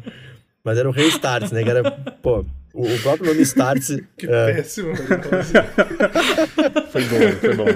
[0.64, 1.62] Mas era o Restart, né?
[1.62, 1.90] Que era,
[2.22, 4.00] pô, o, o próprio nome Starts.
[4.16, 4.54] que é...
[4.54, 4.94] péssimo,
[6.90, 7.66] Foi bom, foi bom.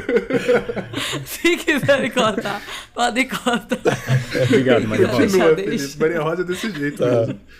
[1.24, 2.62] Se quiserem cortar,
[2.94, 3.78] podem cortar.
[4.44, 5.38] Obrigado, Maria Rosa.
[5.98, 7.10] Maria Rosa é desse jeito tá.
[7.10, 7.40] mesmo.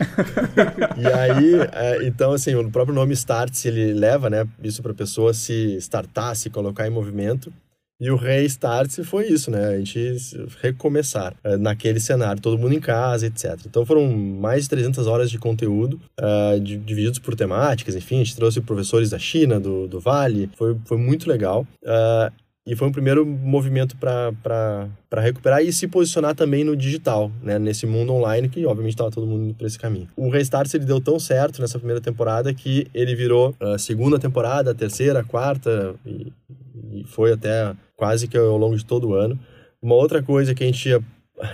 [0.97, 4.95] E aí, é, então, assim, o próprio nome Starts, ele leva, né, isso para a
[4.95, 7.53] pessoa se startar, se colocar em movimento.
[8.01, 9.69] E o restart foi isso, né?
[9.69, 10.17] A gente
[10.61, 13.57] recomeçar uh, naquele cenário, todo mundo em casa, etc.
[13.67, 18.37] Então foram mais de 300 horas de conteúdo, uh, divididos por temáticas, enfim, a gente
[18.37, 21.67] trouxe professores da China, do, do Vale, foi, foi muito legal.
[21.83, 22.33] Uh,
[22.67, 27.59] e foi um primeiro movimento para recuperar e se posicionar também no digital, né?
[27.59, 30.09] nesse mundo online que, obviamente, estava todo mundo indo para esse caminho.
[30.17, 34.71] O Restart ele deu tão certo nessa primeira temporada que ele virou a segunda temporada,
[34.71, 36.33] a terceira, a quarta, e,
[36.95, 39.39] e foi até quase que ao longo de todo o ano.
[39.83, 40.89] Uma outra coisa que a gente,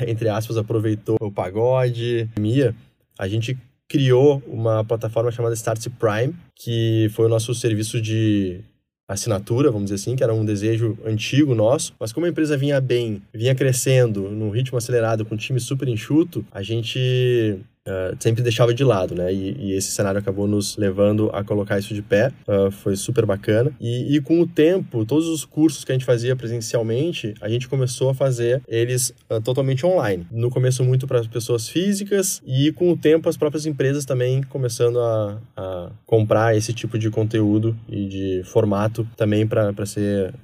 [0.06, 2.74] entre aspas, aproveitou o pagode, Mia,
[3.18, 3.56] a gente
[3.88, 8.60] criou uma plataforma chamada Start Prime, que foi o nosso serviço de
[9.08, 12.80] assinatura, vamos dizer assim, que era um desejo antigo nosso, mas como a empresa vinha
[12.80, 18.42] bem, vinha crescendo num ritmo acelerado, com um time super enxuto, a gente Uh, sempre
[18.42, 19.32] deixava de lado, né?
[19.32, 23.24] E, e, esse cenário acabou nos levando a colocar isso de pé, uh, foi super
[23.24, 23.72] bacana.
[23.80, 27.68] E, e, com o tempo, todos os cursos que a gente fazia presencialmente, a gente
[27.68, 30.26] começou a fazer eles uh, totalmente online.
[30.30, 35.00] No começo, muito para pessoas físicas, e com o tempo, as próprias empresas também começando
[35.00, 40.34] a, a comprar esse tipo de conteúdo e de formato também para ser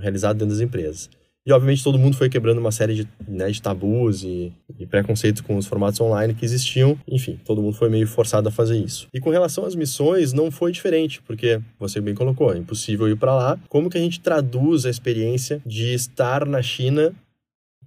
[0.00, 1.08] realizado dentro das empresas.
[1.50, 5.42] E, obviamente, todo mundo foi quebrando uma série de, né, de tabus e, e, preconceitos
[5.42, 6.96] com os formatos online que existiam.
[7.08, 9.08] Enfim, todo mundo foi meio forçado a fazer isso.
[9.12, 13.16] E com relação às missões, não foi diferente, porque você bem colocou, é impossível ir
[13.16, 13.58] para lá.
[13.68, 17.12] Como que a gente traduz a experiência de estar na China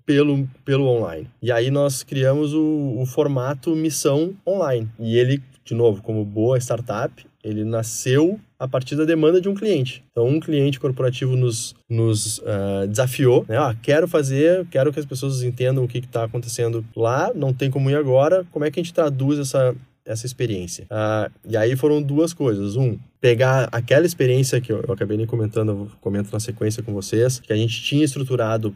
[0.06, 1.30] pelo, pelo online.
[1.42, 4.90] E aí nós criamos o, o, formato missão online.
[5.00, 9.54] E ele, de novo, como boa startup, ele nasceu a partir da demanda de um
[9.54, 10.04] cliente.
[10.12, 13.58] Então, um cliente corporativo nos, nos uh, desafiou, né?
[13.58, 17.70] Ah, quero fazer, quero que as pessoas entendam o que está acontecendo lá, não tem
[17.70, 19.76] como ir agora, como é que a gente traduz essa,
[20.06, 20.86] essa experiência?
[20.86, 22.78] Uh, e aí foram duas coisas.
[22.78, 26.94] Um, pegar aquela experiência que eu, eu acabei nem comentando, eu comento na sequência com
[26.94, 28.74] vocês, que a gente tinha estruturado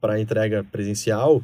[0.00, 1.42] para entrega presencial,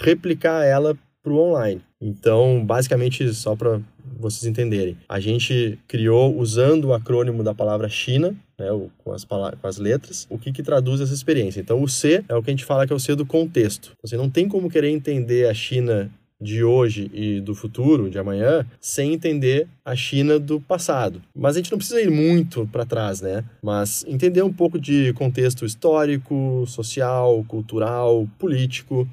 [0.00, 1.80] replicar ela para o online.
[2.00, 3.80] Então, basicamente, só para
[4.18, 8.66] vocês entenderem, a gente criou usando o acrônimo da palavra China, né,
[8.98, 11.60] com, as palavras, com as letras, o que, que traduz essa experiência.
[11.60, 13.92] Então, o C é o que a gente fala que é o C do contexto.
[14.02, 18.64] Você não tem como querer entender a China de hoje e do futuro, de amanhã,
[18.80, 21.20] sem entender a China do passado.
[21.34, 23.44] Mas a gente não precisa ir muito para trás, né?
[23.60, 29.08] Mas entender um pouco de contexto histórico, social, cultural, político,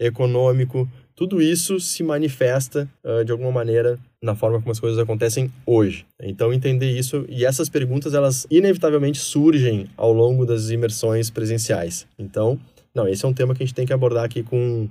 [0.00, 0.88] econômico,
[1.20, 6.06] tudo isso se manifesta uh, de alguma maneira na forma como as coisas acontecem hoje.
[6.18, 12.06] Então entender isso e essas perguntas elas inevitavelmente surgem ao longo das imersões presenciais.
[12.18, 12.58] Então,
[12.94, 14.88] não, esse é um tema que a gente tem que abordar aqui com,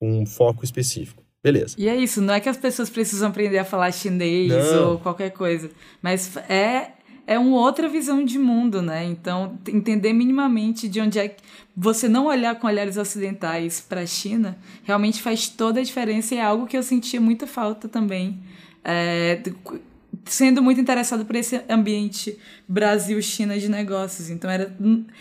[0.00, 1.24] um foco específico.
[1.42, 1.74] Beleza.
[1.76, 4.92] E é isso, não é que as pessoas precisam aprender a falar chinês não.
[4.92, 5.68] ou qualquer coisa,
[6.00, 6.92] mas é
[7.26, 9.04] é uma outra visão de mundo, né?
[9.04, 11.42] Então, entender minimamente de onde é que
[11.76, 16.38] você não olhar com olhares ocidentais para a China realmente faz toda a diferença e
[16.38, 18.38] é algo que eu sentia muita falta também.
[18.84, 19.40] É,
[20.26, 24.30] sendo muito interessado por esse ambiente Brasil-China de negócios.
[24.30, 24.74] Então era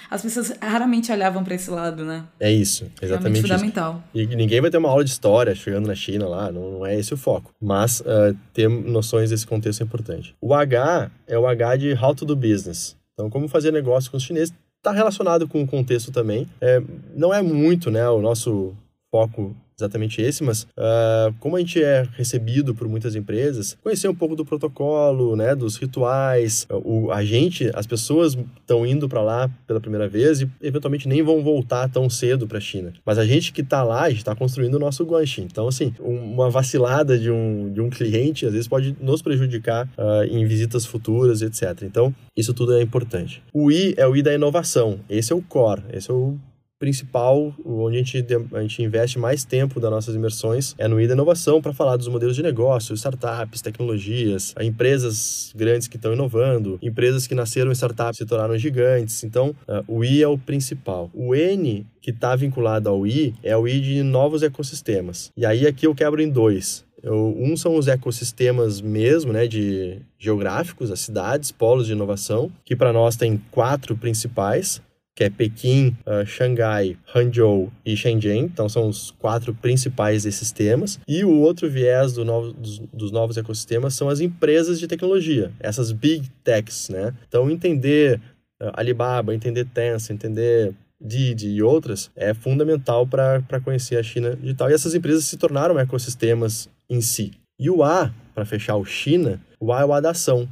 [0.09, 2.25] as pessoas raramente olhavam para esse lado, né?
[2.39, 4.03] É isso, exatamente Realmente fundamental.
[4.13, 4.31] Isso.
[4.31, 6.97] E ninguém vai ter uma aula de história chegando na China lá, não, não é
[6.97, 7.51] esse o foco.
[7.61, 10.35] Mas uh, ter noções desse contexto é importante.
[10.41, 12.95] O H é o H de How to do Business.
[13.13, 16.45] Então, como fazer negócio com os chineses está relacionado com o contexto também.
[16.59, 16.81] É,
[17.15, 18.75] não é muito, né, o nosso
[19.09, 24.15] foco exatamente esse, mas uh, como a gente é recebido por muitas empresas, conhecer um
[24.15, 29.49] pouco do protocolo, né, dos rituais, o, a gente, as pessoas estão indo para lá
[29.67, 32.93] pela primeira vez e eventualmente nem vão voltar tão cedo para a China.
[33.05, 35.41] Mas a gente que está lá, a gente está construindo o nosso guanxi.
[35.41, 40.23] Então, assim, uma vacilada de um, de um cliente às vezes pode nos prejudicar uh,
[40.29, 41.83] em visitas futuras, etc.
[41.83, 43.43] Então, isso tudo é importante.
[43.53, 44.99] O I é o I da inovação.
[45.09, 46.37] Esse é o core, esse é o
[46.83, 51.07] principal, onde a gente, a gente investe mais tempo das nossas imersões, é no I
[51.07, 56.77] da inovação para falar dos modelos de negócio, startups, tecnologias, empresas grandes que estão inovando,
[56.81, 59.23] empresas que nasceram em startups se tornaram gigantes.
[59.23, 61.09] Então, uh, o I é o principal.
[61.13, 65.31] O N, que está vinculado ao I, é o I de novos ecossistemas.
[65.37, 66.83] E aí aqui eu quebro em dois.
[67.01, 72.75] Eu, um são os ecossistemas mesmo, né, de geográficos, as cidades, polos de inovação, que
[72.75, 74.81] para nós tem quatro principais
[75.15, 78.45] que é Pequim, uh, Xangai, Hangzhou e Shenzhen.
[78.45, 80.99] Então, são os quatro principais desses temas.
[81.07, 85.51] E o outro viés do novo, dos, dos, novos ecossistemas são as empresas de tecnologia,
[85.59, 87.13] essas big techs, né?
[87.27, 88.19] Então, entender
[88.61, 94.71] uh, Alibaba, entender Tencent, entender Didi e outras é fundamental para conhecer a China digital.
[94.71, 97.31] E essas empresas se tornaram ecossistemas em si.
[97.59, 100.47] E o A, para fechar o China, o A é o A da ação,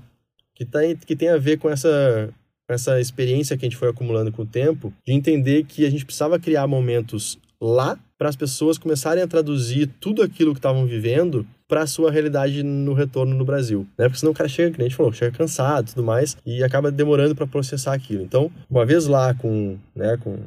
[0.53, 2.29] que, tá, que tem a ver com essa
[2.75, 6.05] essa experiência que a gente foi acumulando com o tempo, de entender que a gente
[6.05, 11.45] precisava criar momentos lá para as pessoas começarem a traduzir tudo aquilo que estavam vivendo
[11.67, 13.87] para a sua realidade no retorno no Brasil.
[13.97, 14.05] Né?
[14.05, 16.91] Porque senão o cara chega, que a gente falou, chega cansado tudo mais, e acaba
[16.91, 18.23] demorando para processar aquilo.
[18.23, 20.37] Então, uma vez lá com, né, com,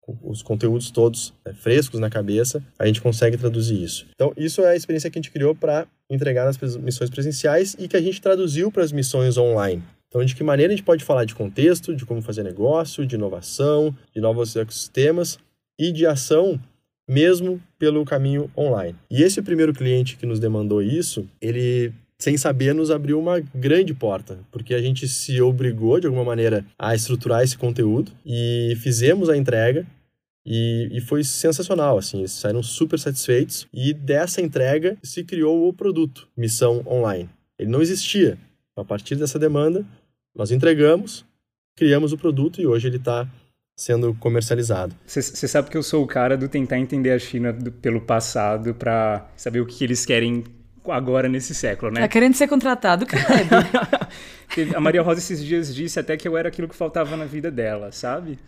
[0.00, 4.06] com os conteúdos todos né, frescos na cabeça, a gente consegue traduzir isso.
[4.14, 7.88] Então, isso é a experiência que a gente criou para entregar nas missões presenciais e
[7.88, 9.82] que a gente traduziu para as missões online.
[10.14, 13.16] Então, de que maneira a gente pode falar de contexto, de como fazer negócio, de
[13.16, 15.40] inovação, de novos ecossistemas
[15.76, 16.60] e de ação
[17.08, 18.94] mesmo pelo caminho online.
[19.10, 23.92] E esse primeiro cliente que nos demandou isso, ele sem saber nos abriu uma grande
[23.92, 29.28] porta, porque a gente se obrigou de alguma maneira a estruturar esse conteúdo e fizemos
[29.28, 29.84] a entrega
[30.46, 35.72] e, e, foi sensacional, assim, eles saíram super satisfeitos e dessa entrega se criou o
[35.72, 37.28] produto Missão Online.
[37.58, 38.38] Ele não existia.
[38.76, 39.86] A partir dessa demanda,
[40.34, 41.24] nós entregamos,
[41.76, 43.28] criamos o produto e hoje ele está
[43.76, 44.94] sendo comercializado.
[45.06, 48.74] Você sabe que eu sou o cara do tentar entender a China do, pelo passado
[48.74, 50.44] para saber o que eles querem
[50.88, 52.02] agora nesse século, né?
[52.02, 53.22] Tá querendo ser contratado, cara.
[54.76, 57.50] a Maria Rosa esses dias disse até que eu era aquilo que faltava na vida
[57.50, 58.38] dela, sabe?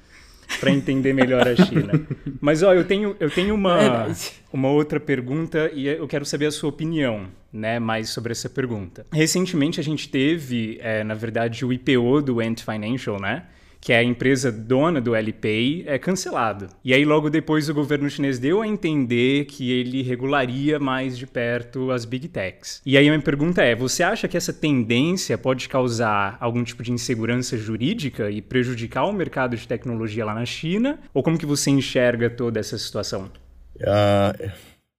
[0.60, 1.92] Para entender melhor a China.
[2.40, 4.08] Mas ó, eu tenho, eu tenho uma,
[4.52, 9.06] uma outra pergunta e eu quero saber a sua opinião, né, mais sobre essa pergunta.
[9.12, 13.44] Recentemente a gente teve, é, na verdade, o IPO do Ant Financial, né?
[13.86, 16.66] Que é a empresa dona do Alipay, é cancelado.
[16.84, 21.24] E aí logo depois o governo chinês deu a entender que ele regularia mais de
[21.24, 22.82] perto as big techs.
[22.84, 26.82] E aí a minha pergunta é, você acha que essa tendência pode causar algum tipo
[26.82, 30.98] de insegurança jurídica e prejudicar o mercado de tecnologia lá na China?
[31.14, 33.30] Ou como que você enxerga toda essa situação?
[33.76, 34.50] Uh,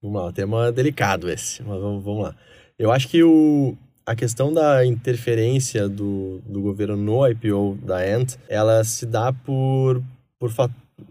[0.02, 2.36] vamos lá, um tema delicado esse, mas vamos, vamos lá.
[2.80, 3.78] Eu acho que o,
[4.08, 10.02] a questão da interferência do, do governo no IPO da Ant, ela se dá por,
[10.40, 10.50] por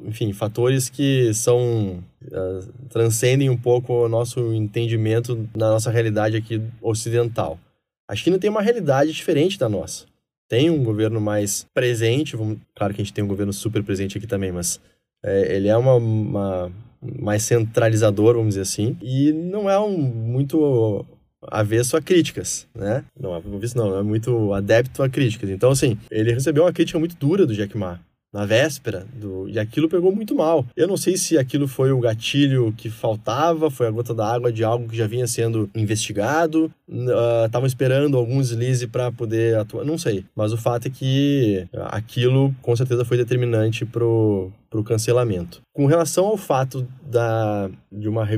[0.07, 6.62] enfim, fatores que são uh, transcendem um pouco o nosso entendimento da nossa realidade aqui
[6.80, 7.61] ocidental.
[8.09, 10.07] A China tem uma realidade diferente da nossa.
[10.49, 14.16] Tem um governo mais presente, vamos, claro que a gente tem um governo super presente
[14.16, 14.80] aqui também, mas
[15.22, 16.72] é, ele é uma, uma
[17.20, 21.05] mais centralizador, vamos dizer assim, e não é um muito
[21.51, 23.05] avesso a críticas, né?
[23.18, 25.51] Não, avesso não, é muito adepto a críticas.
[25.51, 28.01] Então, assim, ele recebeu uma crítica muito dura do Jack Ma
[28.36, 30.66] na véspera do e aquilo pegou muito mal.
[30.76, 34.62] Eu não sei se aquilo foi o gatilho que faltava, foi a gota d'água de
[34.62, 39.97] algo que já vinha sendo investigado, estavam uh, esperando algum deslize para poder atuar, não
[39.97, 40.22] sei.
[40.34, 45.62] Mas o fato é que aquilo com certeza foi determinante pro para o cancelamento.
[45.72, 48.29] Com relação ao fato da, de uma,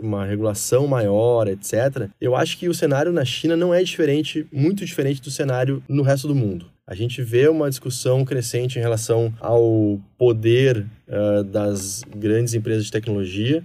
[0.00, 4.84] uma regulação maior, etc., eu acho que o cenário na China não é diferente, muito
[4.84, 6.66] diferente do cenário no resto do mundo.
[6.86, 12.90] A gente vê uma discussão crescente em relação ao poder uh, das grandes empresas de
[12.90, 13.62] tecnologia.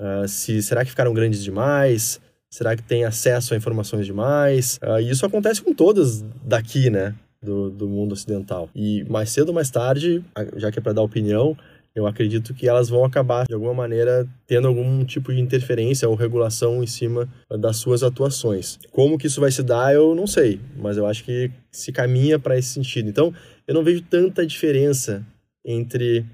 [0.00, 2.20] Uh, se será que ficaram grandes demais?
[2.50, 4.78] Será que tem acesso a informações demais?
[4.82, 7.14] Uh, e isso acontece com todas daqui, né?
[7.42, 8.68] Do, do mundo ocidental.
[8.74, 10.24] E mais cedo ou mais tarde,
[10.56, 11.56] já que é para dar opinião,
[11.96, 16.14] eu acredito que elas vão acabar, de alguma maneira, tendo algum tipo de interferência ou
[16.14, 18.78] regulação em cima das suas atuações.
[18.90, 22.38] Como que isso vai se dar, eu não sei, mas eu acho que se caminha
[22.38, 23.08] para esse sentido.
[23.08, 23.32] Então,
[23.66, 25.24] eu não vejo tanta diferença
[25.64, 26.24] entre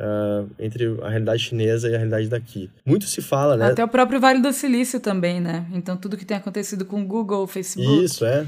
[0.00, 2.70] Uh, entre a realidade chinesa e a realidade daqui.
[2.86, 3.66] Muito se fala, né?
[3.66, 5.66] Até o próprio Vale do Silício também, né?
[5.72, 8.04] Então tudo que tem acontecido com o Google, Facebook.
[8.04, 8.46] Isso, é.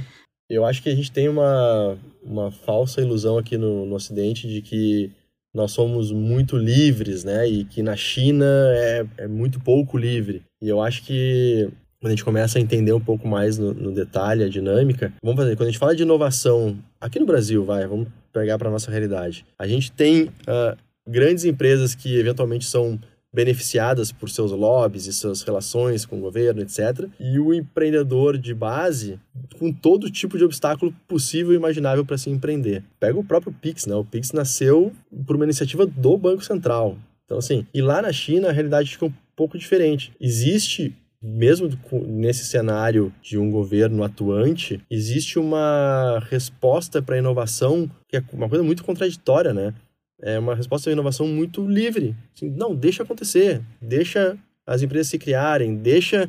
[0.51, 4.61] Eu acho que a gente tem uma, uma falsa ilusão aqui no, no Ocidente de
[4.61, 5.13] que
[5.55, 7.49] nós somos muito livres, né?
[7.49, 8.45] E que na China
[8.75, 10.43] é, é muito pouco livre.
[10.61, 11.69] E eu acho que
[12.01, 15.41] quando a gente começa a entender um pouco mais no, no detalhe, a dinâmica, vamos
[15.41, 18.91] fazer, quando a gente fala de inovação, aqui no Brasil, vai, vamos pegar para nossa
[18.91, 19.45] realidade.
[19.59, 20.77] A gente tem uh,
[21.07, 22.99] grandes empresas que eventualmente são
[23.33, 27.09] beneficiadas por seus lobbies e suas relações com o governo, etc.
[27.19, 29.19] E o empreendedor de base
[29.59, 32.83] com todo tipo de obstáculo possível e imaginável para se empreender.
[32.99, 33.95] Pega o próprio Pix, né?
[33.95, 34.93] O Pix nasceu
[35.27, 36.97] por uma iniciativa do Banco Central.
[37.25, 40.13] Então, assim, e lá na China a realidade fica um pouco diferente.
[40.21, 41.69] Existe mesmo
[42.07, 48.49] nesse cenário de um governo atuante, existe uma resposta para a inovação que é uma
[48.49, 49.75] coisa muito contraditória, né?
[50.23, 52.15] É uma resposta à inovação muito livre.
[52.35, 56.29] Assim, não, deixa acontecer, deixa as empresas se criarem, deixa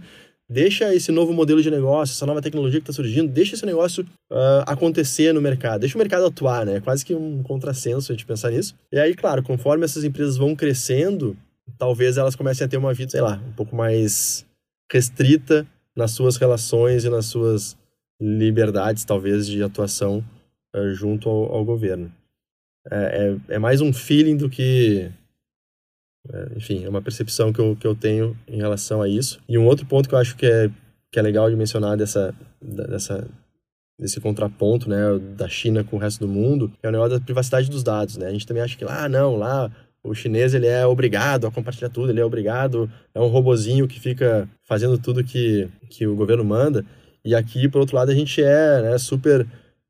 [0.51, 4.03] deixa esse novo modelo de negócio, essa nova tecnologia que está surgindo, deixa esse negócio
[4.29, 6.75] uh, acontecer no mercado, deixa o mercado atuar, né?
[6.75, 8.75] É quase que um contrassenso a gente pensar nisso.
[8.91, 11.37] E aí, claro, conforme essas empresas vão crescendo,
[11.77, 14.45] talvez elas comecem a ter uma vida, sei lá, um pouco mais
[14.91, 15.65] restrita
[15.95, 17.77] nas suas relações e nas suas
[18.19, 20.21] liberdades, talvez, de atuação
[20.75, 22.11] uh, junto ao, ao governo.
[22.89, 25.11] É, é, é, mais um feeling do que.
[26.31, 29.39] É, enfim, é uma percepção que eu, que eu tenho em relação a isso.
[29.47, 30.69] E um outro ponto que eu acho que é,
[31.11, 33.27] que é legal de mencionar dessa, dessa,
[33.99, 34.97] desse contraponto né,
[35.35, 38.17] da China com o resto do mundo é o negócio da privacidade dos dados.
[38.17, 38.27] Né?
[38.27, 39.71] A gente também acha que lá, ah, não, lá
[40.03, 43.99] o chinês ele é obrigado a compartilhar tudo, ele é obrigado, é um robozinho que
[43.99, 46.83] fica fazendo tudo que, que o governo manda.
[47.23, 49.45] E aqui, por outro lado, a gente é né, super,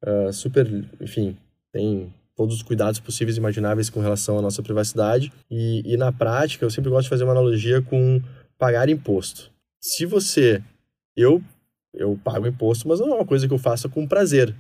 [0.05, 0.67] uh, super,
[0.99, 1.37] enfim,
[1.71, 2.11] tem
[2.41, 5.31] todos os cuidados possíveis e imagináveis com relação à nossa privacidade.
[5.49, 8.19] E, e na prática, eu sempre gosto de fazer uma analogia com
[8.57, 9.51] pagar imposto.
[9.79, 10.63] Se você.
[11.15, 11.43] Eu,
[11.93, 14.55] eu pago imposto, mas não é uma coisa que eu faça com prazer,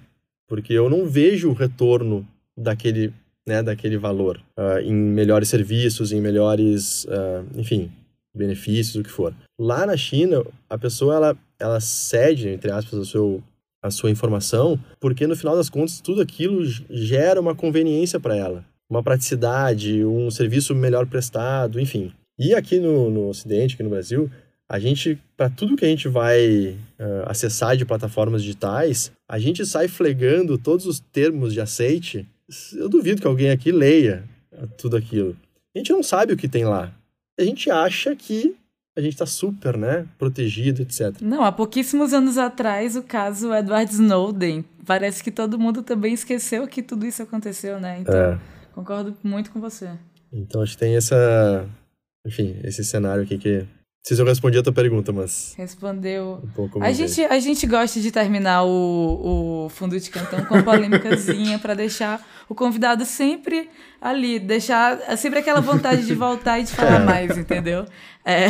[0.47, 3.11] porque eu não vejo o retorno daquele,
[3.47, 7.89] né, daquele valor uh, em melhores serviços, em melhores, uh, enfim,
[8.35, 9.33] benefícios, o que for.
[9.57, 13.43] Lá na China, a pessoa ela, ela cede, entre aspas, o seu
[13.81, 18.65] a sua informação, porque no final das contas tudo aquilo gera uma conveniência para ela,
[18.89, 22.11] uma praticidade, um serviço melhor prestado, enfim.
[22.37, 24.29] E aqui no, no Ocidente, aqui no Brasil,
[24.69, 29.65] a gente, para tudo que a gente vai uh, acessar de plataformas digitais, a gente
[29.65, 32.25] sai flegando todos os termos de aceite.
[32.73, 34.23] Eu duvido que alguém aqui leia
[34.77, 35.35] tudo aquilo.
[35.75, 36.93] A gente não sabe o que tem lá.
[37.39, 38.55] A gente acha que
[39.01, 41.19] a a gente está super, né, protegido, etc.
[41.21, 44.63] Não, há pouquíssimos anos atrás, o caso Edward Snowden.
[44.85, 47.99] Parece que todo mundo também esqueceu que tudo isso aconteceu, né?
[47.99, 48.39] Então, é.
[48.73, 49.89] concordo muito com você.
[50.31, 51.67] Então, acho que tem essa,
[52.25, 53.65] enfim, esse cenário aqui que
[54.03, 55.53] se eu respondi a tua pergunta, mas.
[55.55, 56.41] Respondeu.
[56.43, 60.55] Um pouco a, gente, a gente gosta de terminar o, o fundo de cantão com
[60.55, 63.69] uma polêmicazinha para deixar o convidado sempre
[64.01, 67.05] ali, deixar sempre aquela vontade de voltar e de falar é.
[67.05, 67.85] mais, entendeu?
[68.25, 68.47] É,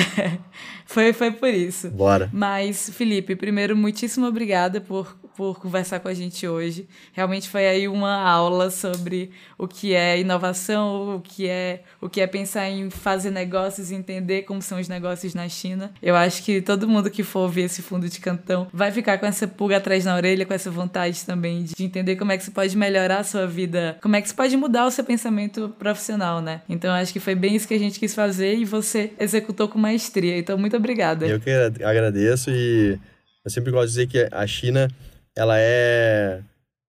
[0.86, 1.90] foi, foi por isso.
[1.90, 2.30] Bora.
[2.32, 6.88] Mas, Felipe, primeiro, muitíssimo obrigada por por conversar com a gente hoje.
[7.14, 12.22] Realmente foi aí uma aula sobre o que é inovação, o que é o que
[12.22, 15.92] é pensar em fazer negócios e entender como são os negócios na China.
[16.00, 19.26] Eu acho que todo mundo que for ouvir esse fundo de cantão vai ficar com
[19.26, 22.52] essa pulga atrás na orelha, com essa vontade também de entender como é que você
[22.52, 26.40] pode melhorar a sua vida, como é que você pode mudar o seu pensamento profissional,
[26.40, 26.62] né?
[26.70, 29.80] Então acho que foi bem isso que a gente quis fazer e você executou com
[29.80, 30.38] maestria.
[30.38, 31.26] Então muito obrigada.
[31.26, 31.50] Eu que
[31.84, 33.00] agradeço e
[33.44, 34.88] eu sempre gosto de dizer que a China
[35.36, 36.42] ela é.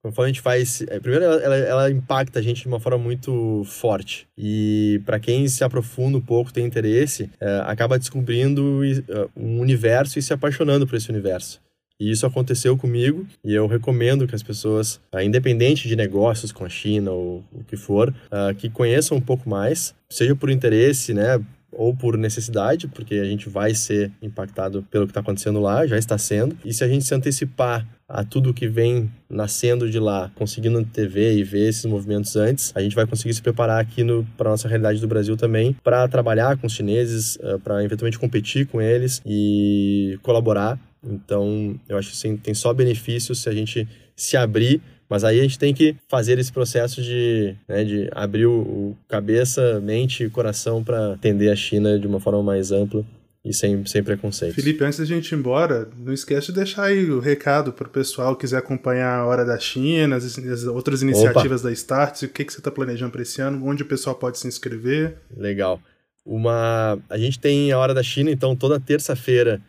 [0.05, 0.83] Conforme a gente faz.
[0.89, 4.27] É, primeiro, ela, ela, impacta a gente de uma forma muito forte.
[4.37, 10.19] E para quem se aprofunda um pouco, tem interesse, é, acaba descobrindo é, um universo
[10.19, 11.61] e se apaixonando por esse universo.
[12.01, 16.65] E isso aconteceu comigo e eu recomendo que as pessoas, é, independente de negócios com
[16.65, 18.13] a China ou o que for,
[18.59, 21.41] que conheçam um pouco mais, seja por interesse, né,
[21.73, 25.99] ou por necessidade, porque a gente vai ser impactado pelo que está acontecendo lá, já
[25.99, 26.57] está sendo.
[26.65, 31.35] E se a gente se antecipar a tudo que vem nascendo de lá, conseguindo TV
[31.35, 34.05] e ver esses movimentos antes, a gente vai conseguir se preparar aqui
[34.37, 38.67] para nossa realidade do Brasil também, para trabalhar com os chineses, eh, para eventualmente competir
[38.67, 40.79] com eles e colaborar.
[41.03, 44.83] Então, eu acho que sim, tem só benefícios se a gente se abrir
[45.13, 49.79] mas aí a gente tem que fazer esse processo de, né, de abrir o, cabeça,
[49.79, 53.05] mente e coração para entender a China de uma forma mais ampla
[53.45, 54.55] e sem, sem preconceito.
[54.55, 57.91] Felipe, antes da gente ir embora, não esquece de deixar aí o recado para o
[57.91, 61.69] pessoal que quiser acompanhar a Hora da China, as, as outras iniciativas Opa.
[61.69, 64.39] da Starts, o que, que você está planejando para esse ano, onde o pessoal pode
[64.39, 65.19] se inscrever.
[65.37, 65.79] Legal.
[66.25, 69.61] Uma, a gente tem a Hora da China, então toda terça-feira,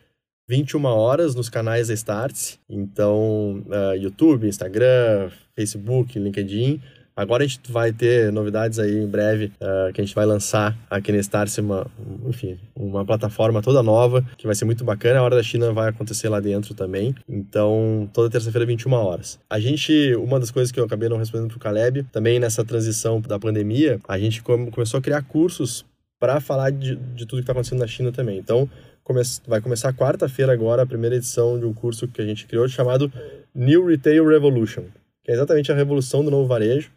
[0.48, 2.58] 21 horas, nos canais da Starts.
[2.68, 6.80] Então, uh, YouTube, Instagram, Facebook, LinkedIn.
[7.16, 10.76] Agora a gente vai ter novidades aí em breve uh, que a gente vai lançar
[10.90, 11.86] aqui na Starse, uma,
[12.26, 15.20] enfim, uma plataforma toda nova que vai ser muito bacana.
[15.20, 17.14] A Hora da China vai acontecer lá dentro também.
[17.28, 19.38] Então, toda terça-feira, 21 horas.
[19.48, 23.20] A gente, uma das coisas que eu acabei não respondendo pro Caleb, também nessa transição
[23.20, 25.84] da pandemia, a gente começou a criar cursos
[26.18, 28.38] para falar de, de tudo que está acontecendo na China também.
[28.38, 28.68] Então,
[29.04, 32.66] come vai começar quarta-feira agora a primeira edição de um curso que a gente criou
[32.66, 33.12] chamado
[33.54, 34.84] New Retail Revolution,
[35.22, 36.90] que é exatamente a revolução do novo varejo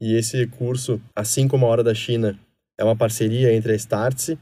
[0.00, 2.36] e esse curso, assim como a Hora da China,
[2.76, 4.36] é uma parceria entre a Startse,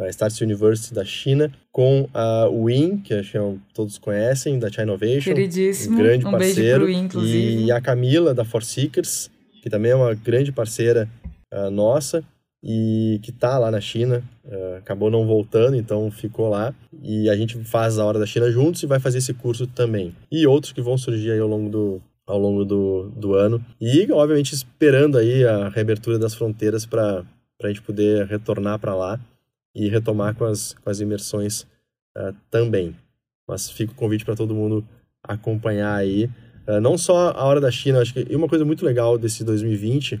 [0.00, 4.68] a Startse University da China, com a WIN, que acho que é todos conhecem, da
[4.68, 5.32] China Innovation.
[5.32, 5.94] Queridíssimo.
[5.94, 6.86] Um grande um parceiro.
[6.86, 7.08] WIN.
[7.66, 9.30] E a Camila, da Forseekers,
[9.62, 11.08] que também é uma grande parceira
[11.52, 12.24] uh, nossa
[12.66, 16.74] e que está lá na China, uh, acabou não voltando, então ficou lá.
[17.02, 20.16] E a gente faz a Hora da China juntos e vai fazer esse curso também.
[20.32, 23.62] E outros que vão surgir aí ao longo do, ao longo do, do ano.
[23.78, 27.22] E, obviamente, esperando aí a reabertura das fronteiras para
[27.62, 29.20] a gente poder retornar para lá
[29.74, 31.66] e retomar com as, com as imersões
[32.16, 32.96] uh, também.
[33.46, 34.82] Mas fica o convite para todo mundo
[35.22, 36.30] acompanhar aí.
[36.66, 40.18] Uh, não só a Hora da China, acho que uma coisa muito legal desse 2020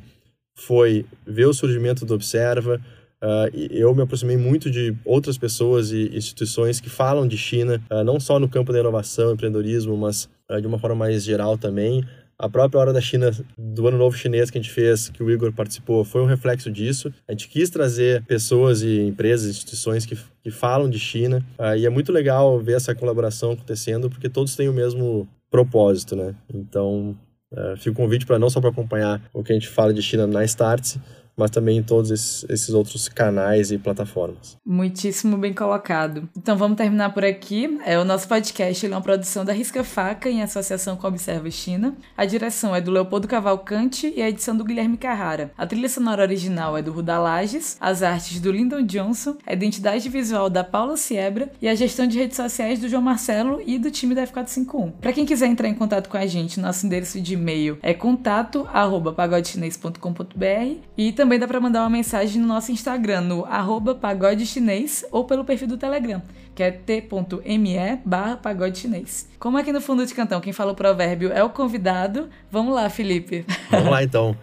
[0.54, 2.80] foi ver o surgimento do Observa.
[3.22, 8.20] Uh, eu me aproximei muito de outras pessoas e instituições que falam de China, não
[8.20, 12.04] só no campo da inovação, empreendedorismo, mas eh, de uma forma mais geral também.
[12.38, 15.30] A própria Hora da China, do Ano Novo Chinês que a gente fez, que o
[15.30, 17.12] Igor participou, foi um reflexo disso.
[17.28, 21.44] A gente quis trazer pessoas e empresas, instituições que, que falam de China.
[21.58, 26.16] Uh, e é muito legal ver essa colaboração acontecendo, porque todos têm o mesmo propósito,
[26.16, 26.34] né?
[26.52, 27.16] Então,
[27.56, 30.02] uh, fica o convite para não só para acompanhar o que a gente fala de
[30.02, 30.98] China na Starts,
[31.36, 34.56] mas também em todos esses, outros canais e plataformas.
[34.64, 36.28] Muitíssimo bem colocado.
[36.36, 37.78] Então vamos terminar por aqui.
[37.84, 41.50] É, o nosso podcast é uma produção da Risca Faca em associação com a Observa
[41.50, 41.94] China.
[42.16, 45.52] A direção é do Leopoldo Cavalcante e a edição do Guilherme Carrara.
[45.56, 50.08] A trilha sonora original é do Ruda Lages, as artes do Lyndon Johnson, a identidade
[50.08, 53.90] visual da Paula Siebra e a gestão de redes sociais do João Marcelo e do
[53.90, 54.92] time da F451.
[55.00, 60.78] Para quem quiser entrar em contato com a gente, nosso endereço de e-mail é contato@pagodechinês.com.br
[60.96, 65.06] e também também dá para mandar uma mensagem no nosso Instagram, no arroba pagode chinês,
[65.10, 66.20] ou pelo perfil do Telegram,
[66.54, 69.26] que é t.me barra pagode chinês.
[69.38, 72.90] Como aqui no fundo de cantão, quem fala o provérbio é o convidado, vamos lá,
[72.90, 73.46] Felipe.
[73.70, 74.36] Vamos lá então.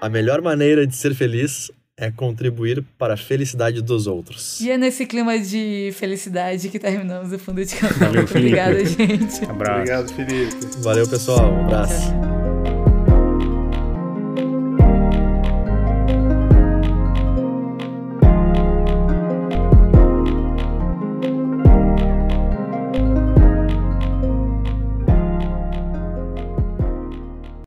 [0.00, 4.62] A melhor maneira de ser feliz é contribuir para a felicidade dos outros.
[4.62, 7.74] E é nesse clima de felicidade que terminamos o fundo de.
[7.74, 8.58] Valeu, Felipe.
[8.58, 9.44] Obrigada, gente.
[9.44, 9.80] Abraço.
[9.80, 10.56] Obrigado, Felipe.
[10.78, 11.52] Valeu, pessoal.
[11.52, 12.10] Um abraço.
[12.12, 12.29] Tchau.